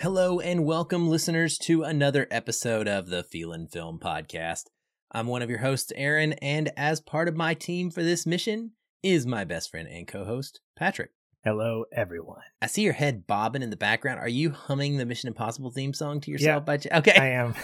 [0.00, 4.66] Hello and welcome, listeners, to another episode of the Feelin' Film Podcast.
[5.10, 8.74] I'm one of your hosts, Aaron, and as part of my team for this mission
[9.02, 11.10] is my best friend and co host, Patrick.
[11.48, 12.42] Hello, everyone.
[12.60, 14.20] I see your head bobbing in the background.
[14.20, 16.46] Are you humming the Mission Impossible theme song to yourself?
[16.46, 17.54] Yeah, by ch- okay, I am.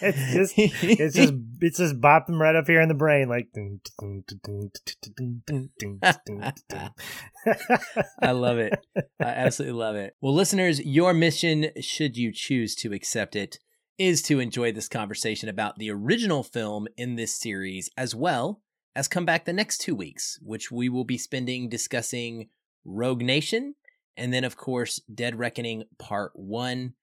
[0.00, 3.48] it's just, it's just, it's just bopping right up here in the brain, like.
[8.22, 8.72] I love it.
[9.20, 10.16] I absolutely love it.
[10.22, 13.58] Well, listeners, your mission, should you choose to accept it,
[13.98, 18.62] is to enjoy this conversation about the original film in this series, as well
[18.94, 22.48] as come back the next two weeks, which we will be spending discussing
[22.84, 23.74] Rogue Nation
[24.16, 26.94] and then, of course, Dead Reckoning Part 1.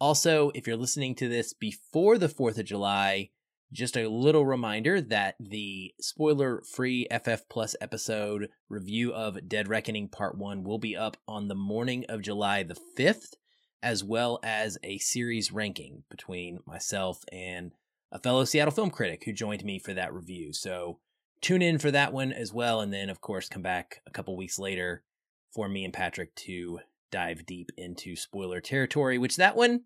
[0.00, 3.30] Also, if you're listening to this before the 4th of July,
[3.72, 10.08] just a little reminder that the spoiler free FF Plus episode review of Dead Reckoning
[10.08, 13.34] Part 1 will be up on the morning of July the 5th,
[13.82, 17.72] as well as a series ranking between myself and
[18.10, 20.52] a fellow Seattle film critic who joined me for that review.
[20.52, 20.98] So
[21.40, 22.80] tune in for that one as well.
[22.80, 25.04] And then, of course, come back a couple weeks later
[25.52, 29.82] for me and Patrick to dive deep into spoiler territory, which that one,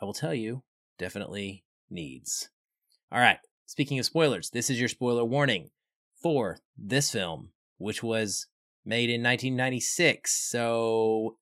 [0.00, 0.62] I will tell you,
[0.98, 2.48] definitely needs.
[3.12, 3.38] All right.
[3.66, 5.70] Speaking of spoilers, this is your spoiler warning
[6.20, 8.46] for this film, which was
[8.84, 10.50] made in 1996.
[10.50, 11.36] So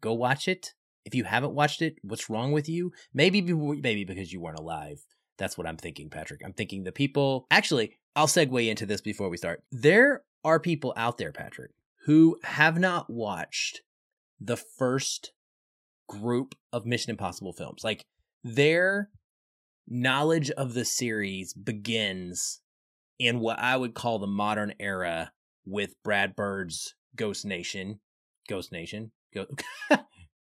[0.00, 0.74] go watch it.
[1.04, 2.92] If you haven't watched it, what's wrong with you?
[3.12, 5.00] Maybe maybe because you weren't alive.
[5.38, 6.42] That's what I'm thinking, Patrick.
[6.44, 7.46] I'm thinking the people.
[7.50, 9.62] Actually, I'll segue into this before we start.
[9.72, 11.70] There are people out there, Patrick,
[12.06, 13.82] who have not watched
[14.40, 15.32] the first
[16.08, 17.84] group of Mission Impossible films.
[17.84, 18.04] Like
[18.42, 19.10] their
[19.86, 22.60] knowledge of the series begins
[23.18, 25.32] in what I would call the modern era
[25.66, 28.00] with Brad Bird's Ghost Nation,
[28.48, 29.46] Ghost Nation, Go-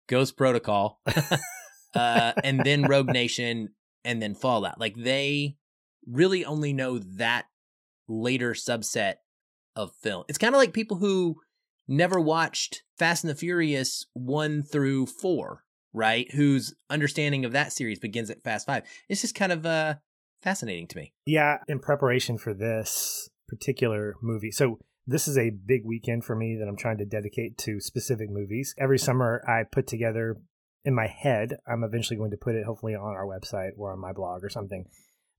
[0.08, 1.00] Ghost Protocol,
[1.95, 3.70] uh, and then Rogue Nation,
[4.04, 4.80] and then Fallout.
[4.80, 5.56] Like they
[6.06, 7.45] really only know that
[8.08, 9.16] later subset
[9.77, 10.26] of film.
[10.27, 11.38] It's kind of like people who
[11.88, 16.30] never watched Fast and the Furious 1 through 4, right?
[16.33, 18.83] Whose understanding of that series begins at Fast 5.
[19.08, 19.95] It's just kind of uh
[20.42, 21.14] fascinating to me.
[21.26, 24.52] yeah, in preparation for this particular movie.
[24.52, 24.80] So,
[25.10, 28.76] this is a big weekend for me that I'm trying to dedicate to specific movies.
[28.77, 30.36] Every summer, I put together
[30.83, 33.99] in my head, I'm eventually going to put it hopefully on our website or on
[33.99, 34.86] my blog or something,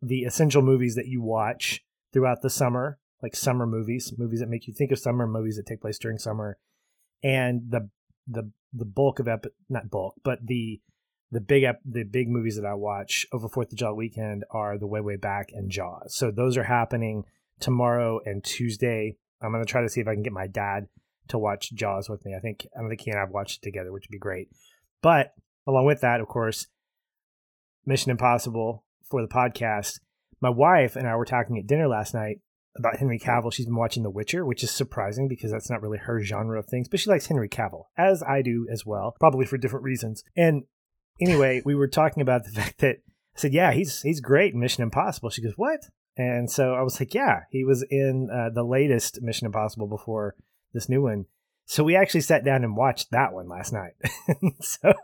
[0.00, 1.82] the essential movies that you watch
[2.14, 5.66] throughout the summer, like summer movies, movies that make you think of summer, movies that
[5.66, 6.58] take place during summer.
[7.22, 7.90] And the
[8.26, 10.80] the the bulk of ep- not bulk, but the
[11.30, 14.78] the big ep- the big movies that I watch over Fourth of July weekend are
[14.78, 16.14] The Way Way Back and Jaws.
[16.14, 17.24] So those are happening
[17.60, 19.16] tomorrow and Tuesday.
[19.42, 20.86] I'm gonna try to see if I can get my dad
[21.28, 22.34] to watch Jaws with me.
[22.34, 24.48] I think I think he and I've watched it together, which would be great.
[25.02, 25.34] But
[25.66, 26.66] along with that, of course,
[27.84, 30.00] Mission Impossible for the podcast.
[30.40, 32.40] My wife and I were talking at dinner last night
[32.78, 33.52] about Henry Cavill.
[33.52, 36.66] She's been watching The Witcher, which is surprising because that's not really her genre of
[36.66, 40.24] things, but she likes Henry Cavill, as I do as well, probably for different reasons.
[40.36, 40.64] And
[41.20, 42.96] anyway, we were talking about the fact that
[43.36, 45.80] I said, "Yeah, he's he's great in Mission Impossible." She goes, "What?"
[46.16, 50.34] And so I was like, "Yeah, he was in uh, the latest Mission Impossible before
[50.72, 51.26] this new one."
[51.64, 53.92] So we actually sat down and watched that one last night.
[54.60, 54.94] so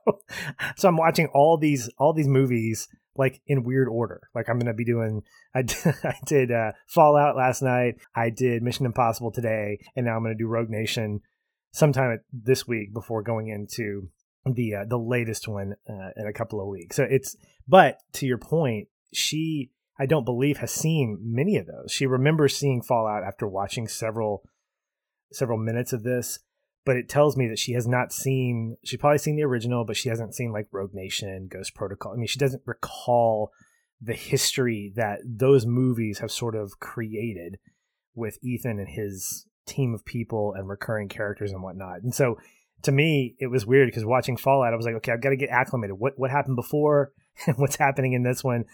[0.77, 4.29] so I'm watching all these all these movies like in weird order.
[4.35, 5.23] Like I'm to be doing
[5.55, 10.17] I did, I did uh, Fallout last night, I did Mission Impossible today, and now
[10.17, 11.21] I'm to do Rogue Nation
[11.73, 14.09] sometime this week before going into
[14.45, 16.97] the uh, the latest one uh, in a couple of weeks.
[16.97, 17.37] So it's
[17.67, 21.93] but to your point, she I don't believe has seen many of those.
[21.93, 24.43] She remembers seeing Fallout after watching several
[25.33, 26.39] several minutes of this,
[26.84, 28.77] but it tells me that she has not seen.
[28.84, 32.12] She's probably seen the original, but she hasn't seen like Rogue Nation, Ghost Protocol.
[32.12, 33.50] I mean, she doesn't recall
[34.00, 37.59] the history that those movies have sort of created
[38.15, 42.03] with Ethan and his team of people and recurring characters and whatnot.
[42.03, 42.37] And so
[42.83, 45.37] to me, it was weird because watching Fallout, I was like, okay, I've got to
[45.37, 45.99] get acclimated.
[45.99, 47.12] What what happened before
[47.47, 48.64] and what's happening in this one?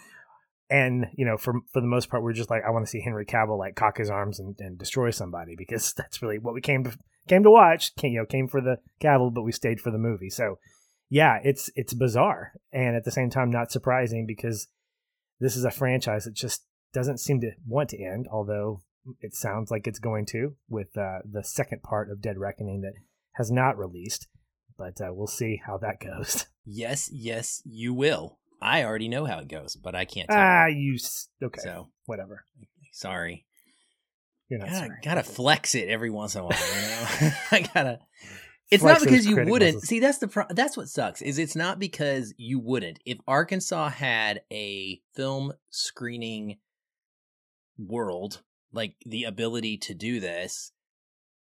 [0.69, 3.01] And you know, for for the most part, we're just like, I want to see
[3.01, 6.61] Henry Cavill like cock his arms and, and destroy somebody because that's really what we
[6.61, 6.83] came
[7.27, 7.95] came to watch.
[7.95, 10.29] Came, you know, came for the Cavill, but we stayed for the movie.
[10.29, 10.59] So
[11.09, 14.67] yeah, it's it's bizarre and at the same time not surprising because
[15.39, 18.27] this is a franchise that just doesn't seem to want to end.
[18.31, 18.81] Although
[19.19, 22.93] it sounds like it's going to with uh, the second part of Dead Reckoning that
[23.33, 24.27] has not released,
[24.77, 26.45] but uh, we'll see how that goes.
[26.63, 28.37] Yes, yes, you will.
[28.61, 30.37] I already know how it goes, but I can't tell.
[30.37, 30.95] Ah, you.
[31.39, 31.59] you okay?
[31.59, 32.45] So whatever.
[32.93, 33.47] sorry.
[34.59, 36.59] Not Gotta, gotta flex it every once in a while.
[36.59, 36.81] You
[37.27, 37.99] know, I gotta.
[38.71, 39.87] it's not because you wouldn't muscles.
[39.87, 43.89] see that's the pro- that's what sucks is it's not because you wouldn't if arkansas
[43.89, 46.57] had a film screening
[47.77, 50.71] world like the ability to do this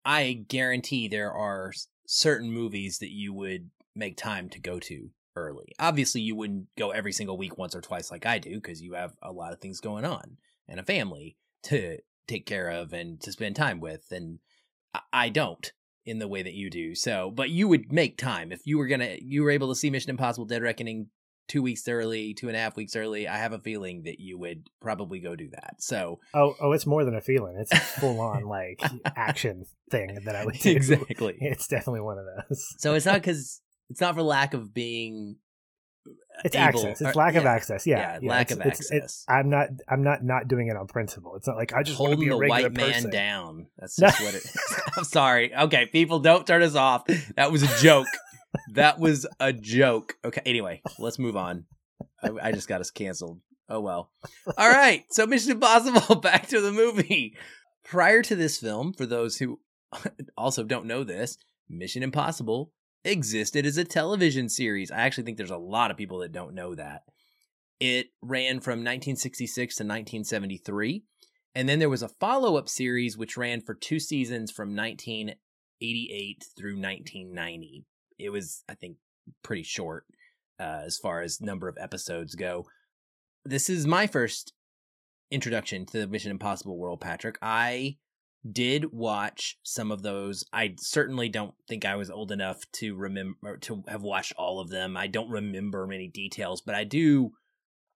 [0.05, 1.71] i guarantee there are
[2.05, 6.91] certain movies that you would make time to go to early obviously you wouldn't go
[6.91, 9.59] every single week once or twice like i do because you have a lot of
[9.59, 10.37] things going on
[10.67, 14.39] and a family to take care of and to spend time with and
[15.11, 15.71] i don't
[16.05, 16.95] in the way that you do.
[16.95, 19.89] So, but you would make time if you were gonna you were able to see
[19.89, 21.07] Mission Impossible: Dead Reckoning
[21.47, 23.27] two weeks early, two and a half weeks early.
[23.27, 25.75] I have a feeling that you would probably go do that.
[25.79, 27.57] So, oh, oh, it's more than a feeling.
[27.59, 28.81] It's a full on like
[29.15, 30.71] action thing that I would do.
[30.71, 32.75] Exactly, it's definitely one of those.
[32.77, 35.37] so it's not because it's not for lack of being
[36.43, 37.01] it's able, access.
[37.01, 37.87] It's or, lack yeah, of access.
[37.87, 38.91] Yeah, yeah, yeah lack of access.
[38.91, 39.69] It's, I'm not.
[39.87, 41.35] I'm not not doing it on principle.
[41.35, 43.09] It's not like I just holding want to be a the white man person.
[43.11, 43.67] down.
[43.77, 44.57] That's just what it is.
[44.97, 45.55] I'm sorry.
[45.55, 47.05] Okay, people, don't turn us off.
[47.35, 48.07] That was a joke.
[48.73, 50.15] that was a joke.
[50.23, 50.41] Okay.
[50.45, 51.65] Anyway, let's move on.
[52.23, 53.39] I, I just got us canceled.
[53.69, 54.11] Oh well.
[54.57, 55.03] All right.
[55.09, 56.15] So Mission Impossible.
[56.21, 57.35] Back to the movie.
[57.83, 59.59] Prior to this film, for those who
[60.37, 61.37] also don't know this,
[61.69, 62.71] Mission Impossible
[63.05, 64.91] existed as a television series.
[64.91, 67.03] I actually think there's a lot of people that don't know that.
[67.79, 71.03] It ran from 1966 to 1973.
[71.53, 76.45] And then there was a follow up series which ran for two seasons from 1988
[76.57, 77.85] through 1990.
[78.17, 78.97] It was, I think,
[79.43, 80.05] pretty short
[80.59, 82.65] uh, as far as number of episodes go.
[83.45, 84.53] This is my first
[85.31, 87.37] introduction to the Mission Impossible world, Patrick.
[87.41, 87.97] I
[88.49, 90.43] did watch some of those.
[90.53, 94.69] I certainly don't think I was old enough to remember to have watched all of
[94.69, 94.95] them.
[94.95, 97.31] I don't remember many details, but I do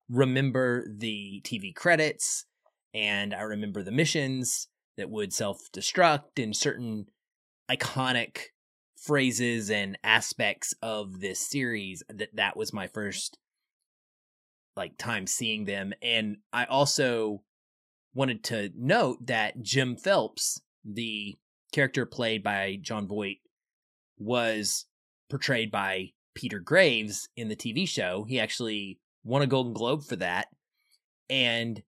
[0.09, 2.45] remember the TV credits
[2.93, 4.67] and I remember the missions
[4.97, 7.05] that would self-destruct and certain
[7.69, 8.39] iconic
[8.97, 13.37] phrases and aspects of this series that that was my first
[14.75, 17.43] like time seeing them and I also
[18.13, 21.38] wanted to note that Jim Phelps, the
[21.71, 23.38] character played by Jon Voight,
[24.17, 24.85] was
[25.29, 28.25] portrayed by Peter Graves in the TV show.
[28.27, 30.47] He actually won a Golden Globe for that.
[31.29, 31.83] And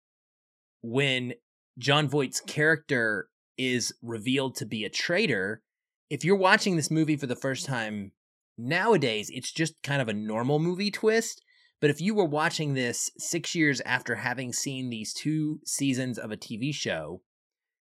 [0.82, 1.34] when
[1.78, 5.62] Jon Voight's character is revealed to be a traitor,
[6.10, 8.12] if you're watching this movie for the first time
[8.58, 11.42] nowadays, it's just kind of a normal movie twist.
[11.82, 16.32] But if you were watching this six years after having seen these two seasons of
[16.32, 17.22] a TV show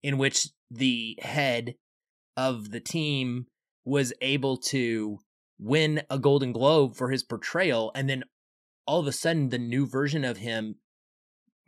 [0.02, 1.74] in which the head
[2.36, 3.46] of the team
[3.84, 5.18] was able to
[5.58, 8.24] win a Golden Globe for his portrayal, and then
[8.86, 10.76] all of a sudden the new version of him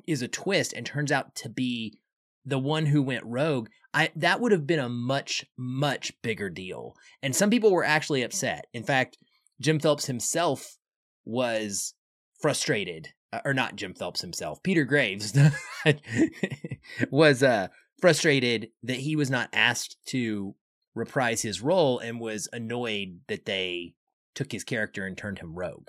[0.06, 1.98] is a twist and turns out to be
[2.44, 6.94] the one who went rogue, I that would have been a much much bigger deal.
[7.22, 8.66] And some people were actually upset.
[8.72, 9.18] In fact,
[9.60, 10.76] Jim Phelps himself
[11.24, 11.94] was
[12.44, 15.32] frustrated, uh, or not Jim Phelps himself, Peter Graves
[17.10, 17.68] was uh,
[18.02, 20.54] frustrated that he was not asked to
[20.94, 23.94] reprise his role and was annoyed that they
[24.34, 25.88] took his character and turned him rogue.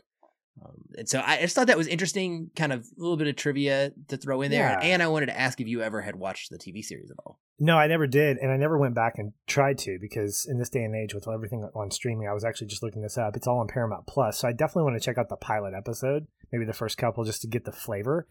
[0.63, 3.35] Um, and so I just thought that was interesting, kind of a little bit of
[3.35, 4.69] trivia to throw in there.
[4.69, 4.79] Yeah.
[4.79, 7.41] And I wanted to ask if you ever had watched the TV series at all.
[7.57, 10.69] No, I never did, and I never went back and tried to because in this
[10.69, 13.37] day and age with everything on streaming, I was actually just looking this up.
[13.37, 16.27] It's all on Paramount Plus, so I definitely want to check out the pilot episode,
[16.51, 18.27] maybe the first couple, just to get the flavor.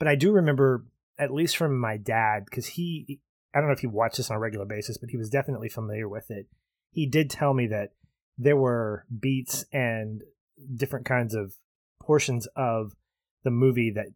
[0.00, 0.84] But I do remember,
[1.16, 3.20] at least from my dad, because he,
[3.54, 5.68] I don't know if he watched this on a regular basis, but he was definitely
[5.68, 6.46] familiar with it.
[6.90, 7.92] He did tell me that
[8.36, 10.22] there were beats and
[10.74, 11.54] different kinds of
[12.00, 12.92] portions of
[13.44, 14.08] the movie that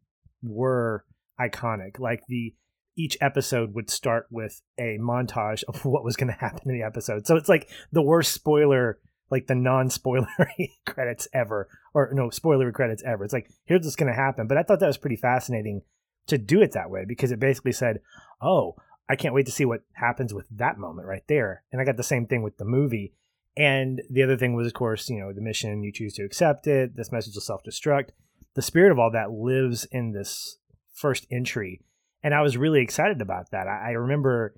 [0.42, 1.04] were
[1.40, 2.00] iconic.
[2.00, 2.54] Like the
[2.96, 6.84] each episode would start with a montage of what was going to happen in the
[6.84, 7.26] episode.
[7.26, 8.98] So it's like the worst spoiler,
[9.30, 13.24] like the non-spoilery credits ever, or no spoilery credits ever.
[13.24, 14.46] It's like here's what's going to happen.
[14.46, 15.82] But I thought that was pretty fascinating
[16.26, 18.00] to do it that way because it basically said,
[18.40, 18.76] "Oh,
[19.08, 21.96] I can't wait to see what happens with that moment right there." And I got
[21.96, 23.14] the same thing with the movie.
[23.56, 26.66] And the other thing was, of course, you know, the mission, you choose to accept
[26.66, 26.96] it.
[26.96, 28.10] This message will self destruct.
[28.54, 30.58] The spirit of all that lives in this
[30.94, 31.82] first entry.
[32.22, 33.66] And I was really excited about that.
[33.66, 34.54] I, I remember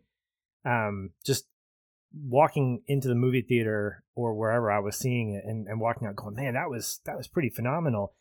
[0.64, 1.46] um, just
[2.14, 6.16] walking into the movie theater or wherever I was seeing it and, and walking out
[6.16, 8.14] going, man, that was that was pretty phenomenal.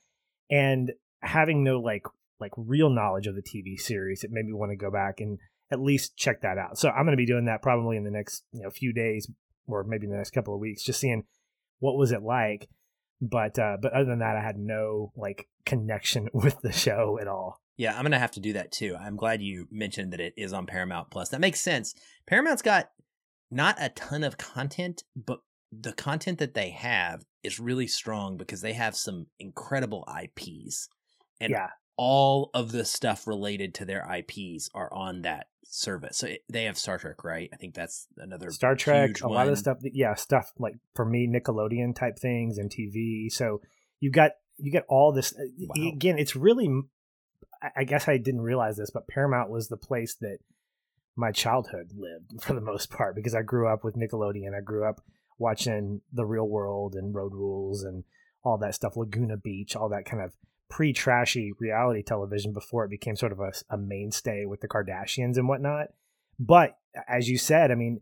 [0.50, 2.04] And having no like
[2.40, 5.40] like real knowledge of the TV series, it made me want to go back and
[5.72, 6.78] at least check that out.
[6.78, 9.30] So I'm going to be doing that probably in the next you know few days,
[9.68, 11.24] or maybe in the next couple of weeks, just seeing
[11.80, 12.68] what was it like.
[13.22, 17.28] But uh, but other than that, I had no like connection with the show at
[17.28, 17.61] all.
[17.78, 18.96] Yeah, I'm gonna have to do that too.
[19.00, 21.30] I'm glad you mentioned that it is on Paramount Plus.
[21.30, 21.96] That makes sense.
[22.28, 22.90] Paramount's got
[23.50, 25.40] not a ton of content, but
[25.72, 30.90] the content that they have is really strong because they have some incredible IPs.
[31.40, 31.70] And yeah.
[31.98, 36.18] all of the stuff related to their IPs are on that service.
[36.18, 37.50] So it, they have Star Trek, right?
[37.54, 39.50] I think that's another Star Trek, a lot one.
[39.50, 39.78] of stuff.
[39.82, 43.32] Yeah, stuff like for me, Nickelodeon type things and TV.
[43.32, 43.62] So
[44.00, 45.34] you got you get all this.
[45.34, 45.90] uh, Wow.
[45.94, 46.70] Again, it's really.
[47.62, 50.40] I- guess I didn't realize this, but Paramount was the place that
[51.16, 54.56] my childhood lived for the most part because I grew up with Nickelodeon.
[54.58, 55.02] I grew up
[55.38, 58.04] watching The Real World and Road Rules and
[58.44, 60.34] all that stuff, Laguna Beach, all that kind of
[60.70, 65.38] pre trashy reality television before it became sort of a, a mainstay with the Kardashians
[65.38, 65.88] and whatnot.
[66.40, 66.78] But
[67.08, 68.02] as you said, I mean,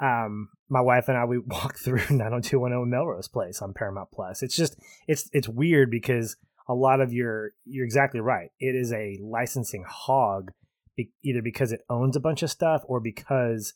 [0.00, 4.42] um, my wife and I we walked through 90210 Melrose Place on Paramount Plus.
[4.42, 6.36] It's just it's it's weird because
[6.70, 8.50] a lot of your you're exactly right.
[8.60, 10.52] It is a licensing hog,
[10.96, 13.74] be, either because it owns a bunch of stuff or because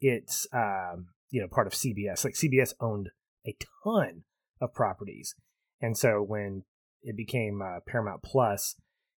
[0.00, 2.24] it's um, you know part of CBS.
[2.24, 3.10] Like CBS owned
[3.44, 4.22] a ton
[4.60, 5.34] of properties,
[5.82, 6.62] and so when
[7.02, 8.76] it became uh, Paramount Plus,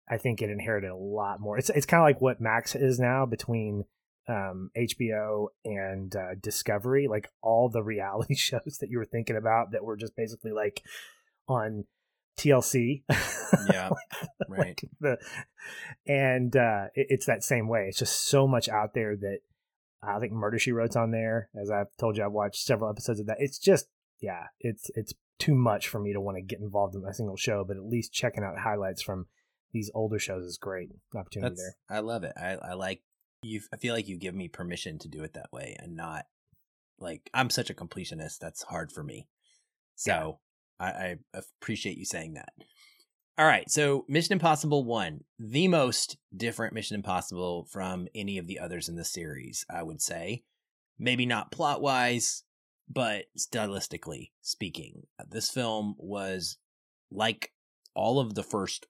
[0.09, 1.59] I think it inherited a lot more.
[1.59, 3.87] It's it's kind of like what Max is now between
[4.29, 9.73] um, HBO and uh, Discovery, like all the reality shows that you were thinking about
[9.73, 10.83] that were just basically like
[11.49, 11.87] on
[12.37, 13.03] TLC.
[13.71, 13.91] Yeah,
[14.49, 14.59] right.
[14.59, 15.19] like the,
[16.07, 17.87] and uh, it, it's that same way.
[17.89, 19.39] It's just so much out there that
[20.03, 21.49] I think Murder She Wrote's on there.
[21.61, 23.39] As I've told you, I've watched several episodes of that.
[23.41, 23.87] It's just
[24.21, 27.37] yeah, it's it's too much for me to want to get involved in a single
[27.37, 27.65] show.
[27.67, 29.27] But at least checking out highlights from
[29.73, 31.97] these older shows is great opportunity That's, there.
[31.97, 32.33] I love it.
[32.37, 33.03] I, I like
[33.43, 33.61] you.
[33.73, 36.27] I feel like you give me permission to do it that way and not
[36.99, 38.39] like I'm such a completionist.
[38.39, 39.29] That's hard for me.
[39.95, 40.41] So
[40.79, 42.53] I, I appreciate you saying that.
[43.39, 43.71] All right.
[43.71, 48.97] So Mission Impossible 1, the most different Mission Impossible from any of the others in
[48.97, 50.45] the series, I would say.
[50.99, 52.45] Maybe not plot wise,
[52.89, 55.03] but stylistically speaking.
[55.29, 56.57] This film was
[57.11, 57.53] like
[57.95, 58.87] all of the first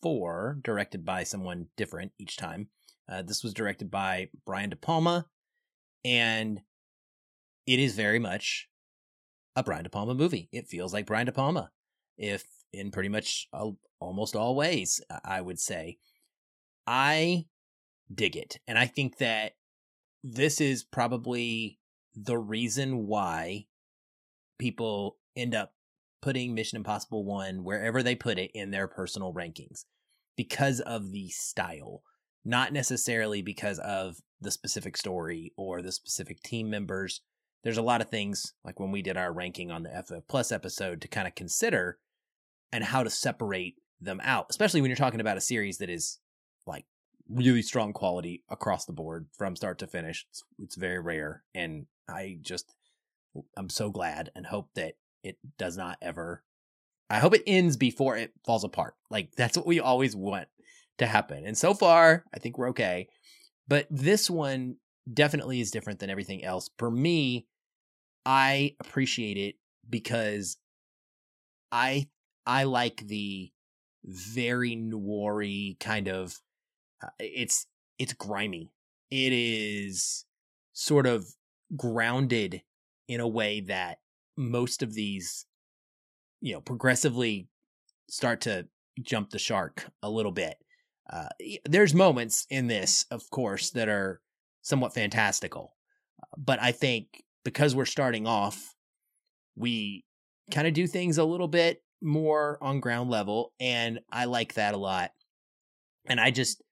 [0.00, 2.68] four, directed by someone different each time.
[3.06, 5.26] Uh, this was directed by Brian De Palma,
[6.06, 6.62] and
[7.66, 8.69] it is very much
[9.56, 10.48] a Brian De Palma movie.
[10.52, 11.70] It feels like Brian De Palma,
[12.16, 15.98] if in pretty much all, almost all ways, I would say.
[16.86, 17.46] I
[18.12, 19.52] dig it, and I think that
[20.22, 21.78] this is probably
[22.14, 23.66] the reason why
[24.58, 25.72] people end up
[26.20, 29.84] putting Mission Impossible 1 wherever they put it in their personal rankings
[30.36, 32.02] because of the style,
[32.44, 37.22] not necessarily because of the specific story or the specific team members.
[37.62, 40.20] There's a lot of things like when we did our ranking on the FF uh,
[40.28, 41.98] Plus episode to kind of consider
[42.72, 46.18] and how to separate them out, especially when you're talking about a series that is
[46.66, 46.86] like
[47.28, 50.26] really strong quality across the board from start to finish.
[50.30, 51.42] It's, it's very rare.
[51.54, 52.74] And I just,
[53.56, 56.42] I'm so glad and hope that it does not ever
[57.10, 58.94] I hope it ends before it falls apart.
[59.10, 60.46] Like that's what we always want
[60.98, 61.44] to happen.
[61.44, 63.08] And so far, I think we're okay.
[63.66, 64.76] But this one
[65.12, 66.70] definitely is different than everything else.
[66.78, 67.46] For me,
[68.24, 69.56] I appreciate it
[69.88, 70.56] because
[71.72, 72.08] I
[72.46, 73.50] I like the
[74.04, 75.42] very noir
[75.78, 76.40] kind of
[77.02, 77.66] uh, it's
[77.98, 78.70] it's grimy.
[79.10, 80.24] It is
[80.72, 81.26] sort of
[81.76, 82.62] grounded
[83.08, 83.98] in a way that
[84.36, 85.46] most of these
[86.40, 87.48] you know progressively
[88.08, 88.66] start to
[89.02, 90.56] jump the shark a little bit
[91.10, 91.28] uh,
[91.64, 94.20] there's moments in this of course that are
[94.62, 95.74] somewhat fantastical.
[96.36, 98.74] But i think because we're starting off
[99.56, 100.04] we
[100.50, 104.74] kind of do things a little bit more on ground level and i like that
[104.74, 105.10] a lot.
[106.06, 106.62] And i just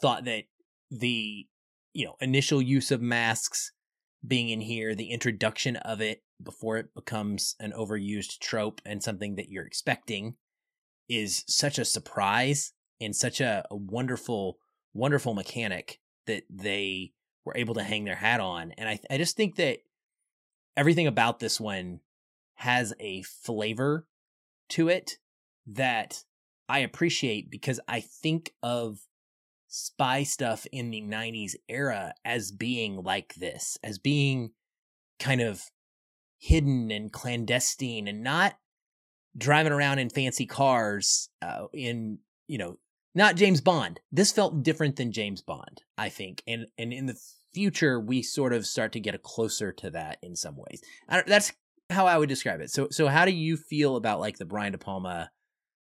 [0.00, 0.44] thought that
[0.90, 1.46] the
[1.92, 3.72] you know initial use of masks
[4.26, 9.36] being in here the introduction of it before it becomes an overused trope and something
[9.36, 10.34] that you're expecting
[11.08, 14.58] is such a surprise and such a, a, wonderful
[14.92, 17.12] wonderful mechanic that they
[17.44, 19.78] were able to hang their hat on and I, I just think that
[20.76, 22.00] everything about this one
[22.54, 24.06] has a flavor
[24.70, 25.18] to it
[25.66, 26.24] that
[26.68, 29.00] i appreciate because i think of
[29.68, 34.50] spy stuff in the 90s era as being like this as being
[35.18, 35.62] kind of
[36.38, 38.54] hidden and clandestine and not
[39.36, 42.78] driving around in fancy cars uh, in you know
[43.14, 44.00] not James Bond.
[44.12, 47.18] This felt different than James Bond, I think, and and in the
[47.52, 50.80] future we sort of start to get closer to that in some ways.
[51.26, 51.52] that's
[51.90, 52.70] how I would describe it.
[52.70, 55.30] So so how do you feel about like the Brian De Palma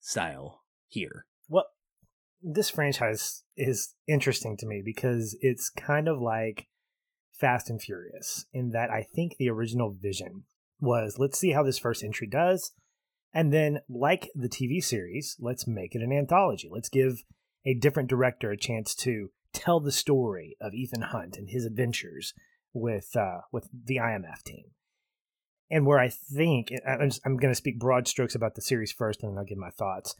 [0.00, 1.26] style here?
[1.48, 1.66] Well,
[2.42, 6.66] this franchise is interesting to me because it's kind of like
[7.32, 10.44] Fast and Furious in that I think the original vision
[10.80, 12.72] was let's see how this first entry does.
[13.34, 16.68] And then, like the TV series, let's make it an anthology.
[16.70, 17.24] Let's give
[17.66, 22.32] a different director a chance to tell the story of Ethan Hunt and his adventures
[22.72, 24.66] with uh, with the IMF team.
[25.68, 29.22] And where I think I'm, I'm going to speak broad strokes about the series first,
[29.22, 30.14] and then I'll give my thoughts.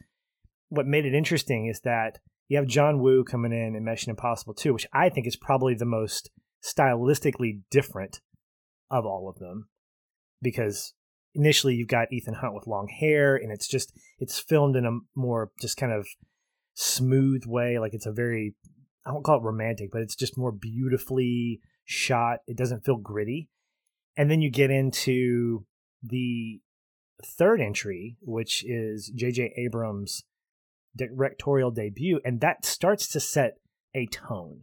[0.67, 2.19] What made it interesting is that
[2.49, 5.75] you have John Woo coming in in Mission Impossible 2, which I think is probably
[5.75, 6.31] the most
[6.63, 8.19] stylistically different
[8.89, 9.69] of all of them,
[10.41, 10.93] because
[11.35, 14.99] initially you've got Ethan Hunt with long hair, and it's just it's filmed in a
[15.15, 16.07] more just kind of
[16.73, 18.55] smooth way, like it's a very
[19.05, 22.39] I won't call it romantic, but it's just more beautifully shot.
[22.47, 23.49] It doesn't feel gritty.
[24.17, 25.65] And then you get into
[26.01, 26.61] the
[27.23, 29.53] third entry, which is J.J.
[29.57, 30.23] Abrams'
[30.95, 33.57] directorial debut, and that starts to set
[33.93, 34.61] a tone.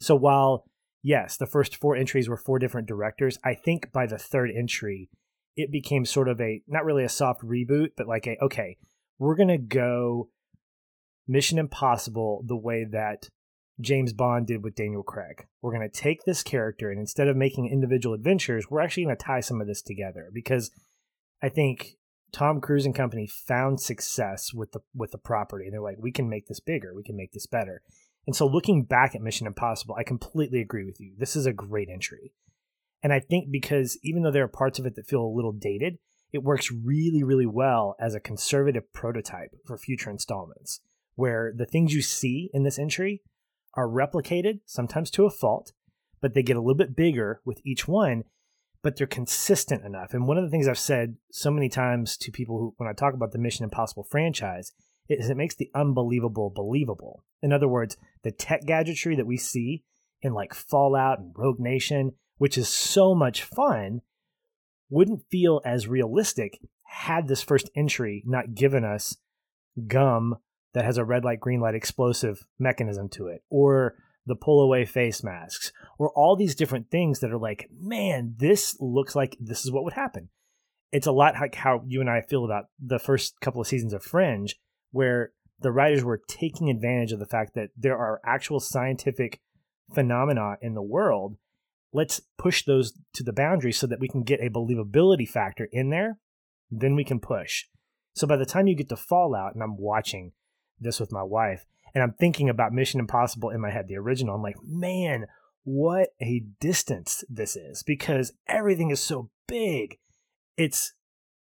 [0.00, 0.64] So while,
[1.02, 5.08] yes, the first four entries were four different directors, I think by the third entry,
[5.56, 8.76] it became sort of a, not really a soft reboot, but like a, okay,
[9.18, 10.28] we're to go
[11.26, 13.28] Mission Impossible the way that
[13.80, 15.46] James Bond did with Daniel Craig.
[15.60, 19.40] We're to take this character and instead of making individual adventures, we're actually to tie
[19.40, 20.70] some of this together because
[21.42, 21.96] I think
[22.32, 25.64] Tom Cruise and company found success with the with the property.
[25.64, 27.82] And they're like, we can make this bigger, we can make this better.
[28.26, 31.14] And so looking back at Mission Impossible, I completely agree with you.
[31.18, 32.32] This is a great entry.
[33.04, 35.52] And I think because even though there are parts of it that feel a little
[35.52, 35.98] dated,
[36.32, 40.80] it works really, really well as a conservative prototype for future installments,
[41.14, 43.22] where the things you see in this entry
[43.74, 45.72] are replicated, sometimes to a fault,
[46.22, 48.24] but they get a little bit bigger with each one,
[48.82, 50.14] but they're consistent enough.
[50.14, 52.94] And one of the things I've said so many times to people who, when I
[52.94, 54.72] talk about the Mission Impossible franchise,
[55.10, 57.22] is it makes the unbelievable believable.
[57.42, 59.84] In other words, the tech gadgetry that we see
[60.22, 64.02] in like Fallout and Rogue Nation, which is so much fun,
[64.90, 69.16] wouldn't feel as realistic had this first entry not given us
[69.86, 70.36] gum
[70.72, 74.84] that has a red light, green light explosive mechanism to it, or the pull away
[74.84, 79.64] face masks, or all these different things that are like, man, this looks like this
[79.64, 80.28] is what would happen.
[80.92, 83.92] It's a lot like how you and I feel about the first couple of seasons
[83.92, 84.54] of Fringe,
[84.92, 89.40] where the writers were taking advantage of the fact that there are actual scientific
[89.94, 91.36] phenomena in the world.
[91.94, 95.90] Let's push those to the boundary so that we can get a believability factor in
[95.90, 96.18] there.
[96.70, 97.66] Then we can push.
[98.14, 100.32] So by the time you get to Fallout, and I'm watching
[100.78, 104.34] this with my wife, and I'm thinking about Mission Impossible in my head, the original.
[104.34, 105.26] I'm like, man,
[105.62, 109.98] what a distance this is because everything is so big.
[110.56, 110.92] It's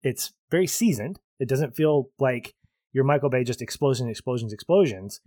[0.01, 1.19] it's very seasoned.
[1.39, 2.55] It doesn't feel like
[2.93, 5.19] your Michael Bay just explosions, explosions, explosions,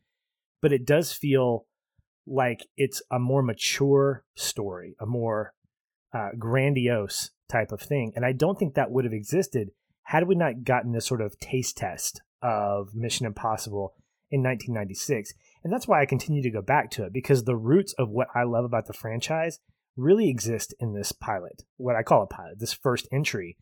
[0.62, 1.66] but it does feel
[2.26, 5.52] like it's a more mature story, a more
[6.14, 8.12] uh, grandiose type of thing.
[8.14, 9.70] And I don't think that would have existed
[10.04, 13.94] had we not gotten this sort of taste test of Mission Impossible
[14.30, 15.32] in 1996.
[15.62, 18.28] And that's why I continue to go back to it because the roots of what
[18.34, 19.60] I love about the franchise
[19.96, 23.56] really exist in this pilot, what I call a pilot, this first entry,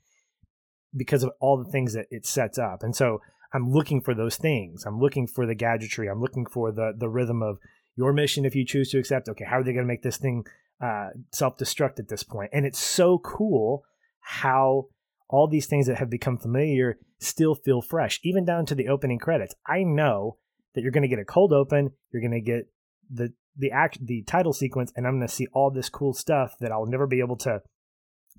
[0.97, 2.83] because of all the things that it sets up.
[2.83, 3.21] And so
[3.53, 4.85] I'm looking for those things.
[4.85, 6.09] I'm looking for the gadgetry.
[6.09, 7.59] I'm looking for the the rhythm of
[7.99, 9.29] your mission if you choose to accept.
[9.29, 10.47] Okay, how are they going to make this thing
[10.81, 12.51] uh, self destruct at this point?
[12.53, 13.85] And it's so cool
[14.21, 14.87] how
[15.29, 19.19] all these things that have become familiar still feel fresh, even down to the opening
[19.19, 19.55] credits.
[19.67, 20.37] I know
[20.75, 22.69] that you're going to get a cold open, you're going to get
[23.11, 26.55] the the act the title sequence, and I'm going to see all this cool stuff
[26.61, 27.63] that I'll never be able to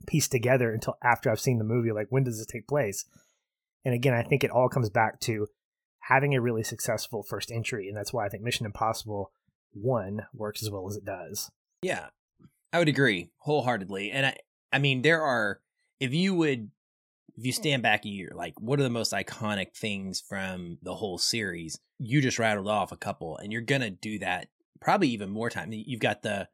[0.07, 1.91] piece together until after I've seen the movie.
[1.91, 3.03] Like, when does this take place?
[3.83, 5.47] And again, I think it all comes back to
[5.99, 9.33] having a really successful first entry, and that's why I think Mission Impossible
[9.73, 11.51] One works as well as it does.
[11.81, 12.07] Yeah,
[12.73, 14.11] I would agree wholeheartedly.
[14.11, 14.37] And I,
[14.71, 15.61] I mean, there are
[15.99, 16.71] if you would
[17.37, 20.95] if you stand back a year, like what are the most iconic things from the
[20.95, 21.79] whole series?
[21.97, 24.47] You just rattled off a couple, and you're gonna do that
[24.79, 25.71] probably even more time.
[25.71, 26.47] You've got the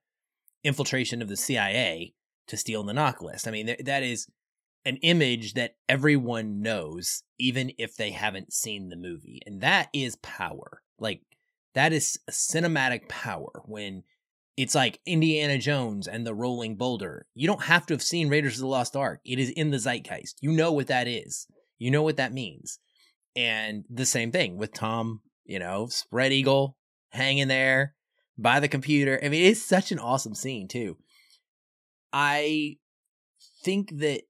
[0.63, 2.13] infiltration of the CIA
[2.47, 3.47] to steal the NOC list.
[3.47, 4.27] I mean, that is
[4.83, 10.15] an image that everyone knows, even if they haven't seen the movie, and that is
[10.17, 10.81] power.
[10.99, 11.21] Like
[11.75, 14.03] that is cinematic power when
[14.57, 17.27] it's like Indiana Jones and the rolling boulder.
[17.35, 19.19] You don't have to have seen Raiders of the Lost Ark.
[19.25, 20.37] It is in the zeitgeist.
[20.41, 21.47] You know what that is.
[21.77, 22.79] You know what that means.
[23.35, 26.77] And the same thing with Tom, you know, spread eagle
[27.09, 27.95] hanging there
[28.37, 29.19] by the computer.
[29.21, 30.97] I mean, it's such an awesome scene, too.
[32.13, 32.77] I
[33.63, 34.21] think that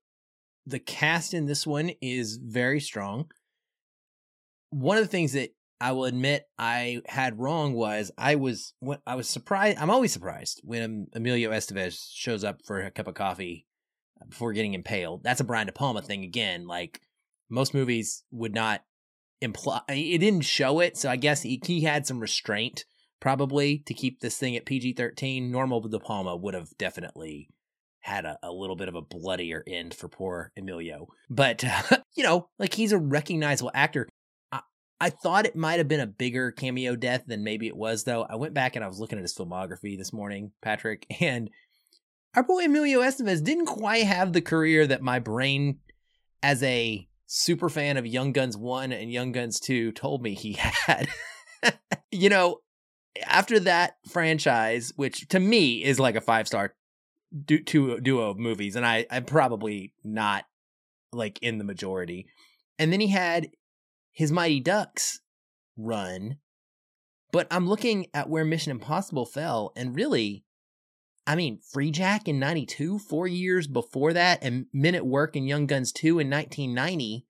[0.66, 3.30] the cast in this one is very strong.
[4.72, 8.74] One of the things that I will admit I had wrong was I was
[9.06, 9.78] I was surprised.
[9.78, 13.68] I'm always surprised when Emilio Estevez shows up for a cup of coffee
[14.28, 15.24] before getting impaled.
[15.24, 16.68] That's a Brian De Palma thing again.
[16.68, 17.02] Like
[17.50, 18.84] most movies would not
[19.42, 22.86] imply it didn't show it, so I guess he, he had some restraint
[23.20, 25.52] probably to keep this thing at PG thirteen.
[25.52, 27.50] Normal De Palma would have definitely
[28.06, 31.08] had a, a little bit of a bloodier end for poor Emilio.
[31.30, 34.08] But uh, you know, like he's a recognizable actor.
[35.00, 38.26] I, thought it might have been a bigger cameo death than maybe it was, though.
[38.30, 41.50] I went back and I was looking at his filmography this morning, Patrick, and
[42.36, 45.80] our boy Emilio Estevez didn't quite have the career that my brain,
[46.44, 50.54] as a super fan of Young Guns 1 and Young Guns 2, told me he
[50.60, 51.08] had.
[52.12, 52.60] you know,
[53.24, 56.74] after that franchise, which to me is like a five star
[57.46, 60.46] du- duo of movies, and I, I'm probably not
[61.12, 62.28] like in the majority.
[62.78, 63.48] And then he had
[64.16, 65.20] his Mighty Ducks
[65.78, 66.38] run.
[67.32, 70.46] But I'm looking at where Mission Impossible fell, and really,
[71.28, 75.68] I mean, Freejack in 92, four years before that, and Men at Work and Young
[75.68, 77.26] Guns 2 in 1990.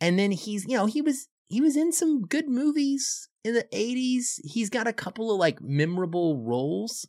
[0.00, 3.66] And then he's, you know, he was he was in some good movies in the
[3.72, 4.40] 80s.
[4.44, 7.08] He's got a couple of like memorable roles,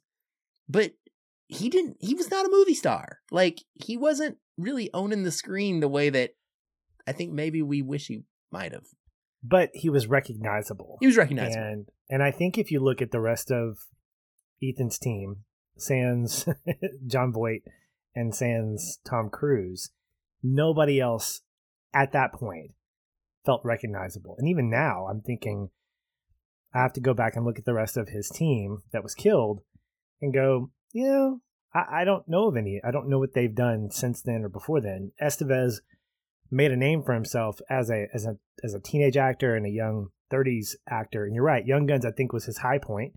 [0.69, 0.93] but
[1.47, 3.19] he didn't he was not a movie star.
[3.31, 6.35] Like he wasn't really owning the screen the way that
[7.07, 8.85] I think maybe we wish he might have.
[9.43, 10.97] But he was recognizable.
[11.01, 11.65] He was recognizable.
[11.65, 13.79] And and I think if you look at the rest of
[14.63, 15.43] Ethan's team,
[15.77, 16.45] Sans
[17.07, 17.63] Jon Voight
[18.15, 19.89] and Sans Tom Cruise,
[20.41, 21.41] nobody else
[21.93, 22.71] at that point
[23.45, 24.35] felt recognizable.
[24.37, 25.69] And even now, I'm thinking
[26.73, 29.13] I have to go back and look at the rest of his team that was
[29.13, 29.61] killed
[30.21, 31.41] and go, you know,
[31.73, 32.79] I, I don't know of any.
[32.83, 35.11] I don't know what they've done since then or before then.
[35.21, 35.81] Estevez
[36.53, 39.69] made a name for himself as a as a as a teenage actor and a
[39.69, 41.25] young 30s actor.
[41.25, 43.13] And you're right, Young Guns I think was his high point.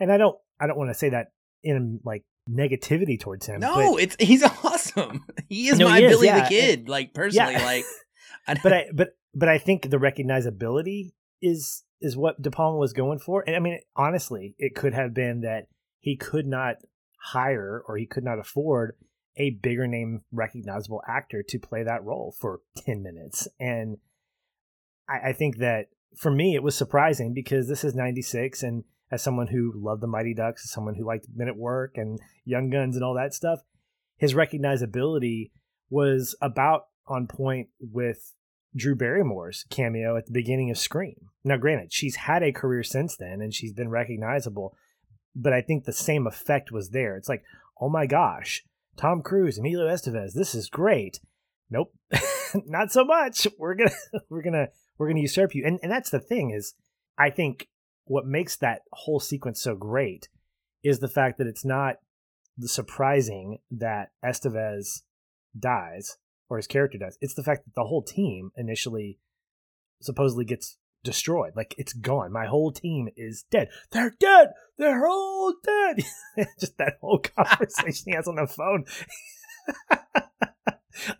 [0.00, 1.32] And I don't I don't want to say that
[1.62, 3.60] in like negativity towards him.
[3.60, 5.24] No, it's he's awesome.
[5.48, 6.42] He is No, my he is, Billy yeah.
[6.42, 7.64] the Kid, like personally, Yeah.
[7.64, 7.84] like.
[8.46, 12.92] I, but I but but I think the recognizability is is what De Palma was
[12.92, 13.42] going for.
[13.46, 15.68] And I mean, honestly, it could have been that
[16.00, 16.76] he could not
[17.18, 18.96] hire or he could not afford
[19.36, 23.48] a bigger name recognizable actor to play that role for 10 minutes.
[23.58, 23.98] And
[25.08, 29.22] I, I think that for me, it was surprising because this is 96 and as
[29.22, 32.70] someone who loved the Mighty Ducks, as someone who liked Men at Work and Young
[32.70, 33.60] Guns and all that stuff,
[34.16, 35.50] his recognizability
[35.90, 38.32] was about on point with
[38.74, 41.28] Drew Barrymore's cameo at the beginning of Scream.
[41.44, 44.76] Now, granted, she's had a career since then and she's been recognizable,
[45.36, 47.16] but I think the same effect was there.
[47.16, 47.44] It's like,
[47.80, 48.64] oh my gosh,
[48.96, 51.20] Tom Cruise, Emilio Estevez, this is great.
[51.70, 51.92] Nope,
[52.54, 53.46] not so much.
[53.58, 53.90] We're gonna
[54.28, 55.64] we're gonna we're gonna usurp you.
[55.66, 56.74] And and that's the thing is,
[57.18, 57.68] I think
[58.04, 60.28] what makes that whole sequence so great
[60.82, 61.96] is the fact that it's not
[62.56, 65.02] the surprising that Estevez
[65.58, 67.16] dies or his character dies.
[67.20, 69.18] It's the fact that the whole team initially
[70.00, 71.52] supposedly gets destroyed.
[71.54, 72.32] Like it's gone.
[72.32, 73.68] My whole team is dead.
[73.92, 74.48] They're dead.
[74.78, 76.02] They're all dead.
[76.58, 78.86] Just that whole conversation he has on the phone.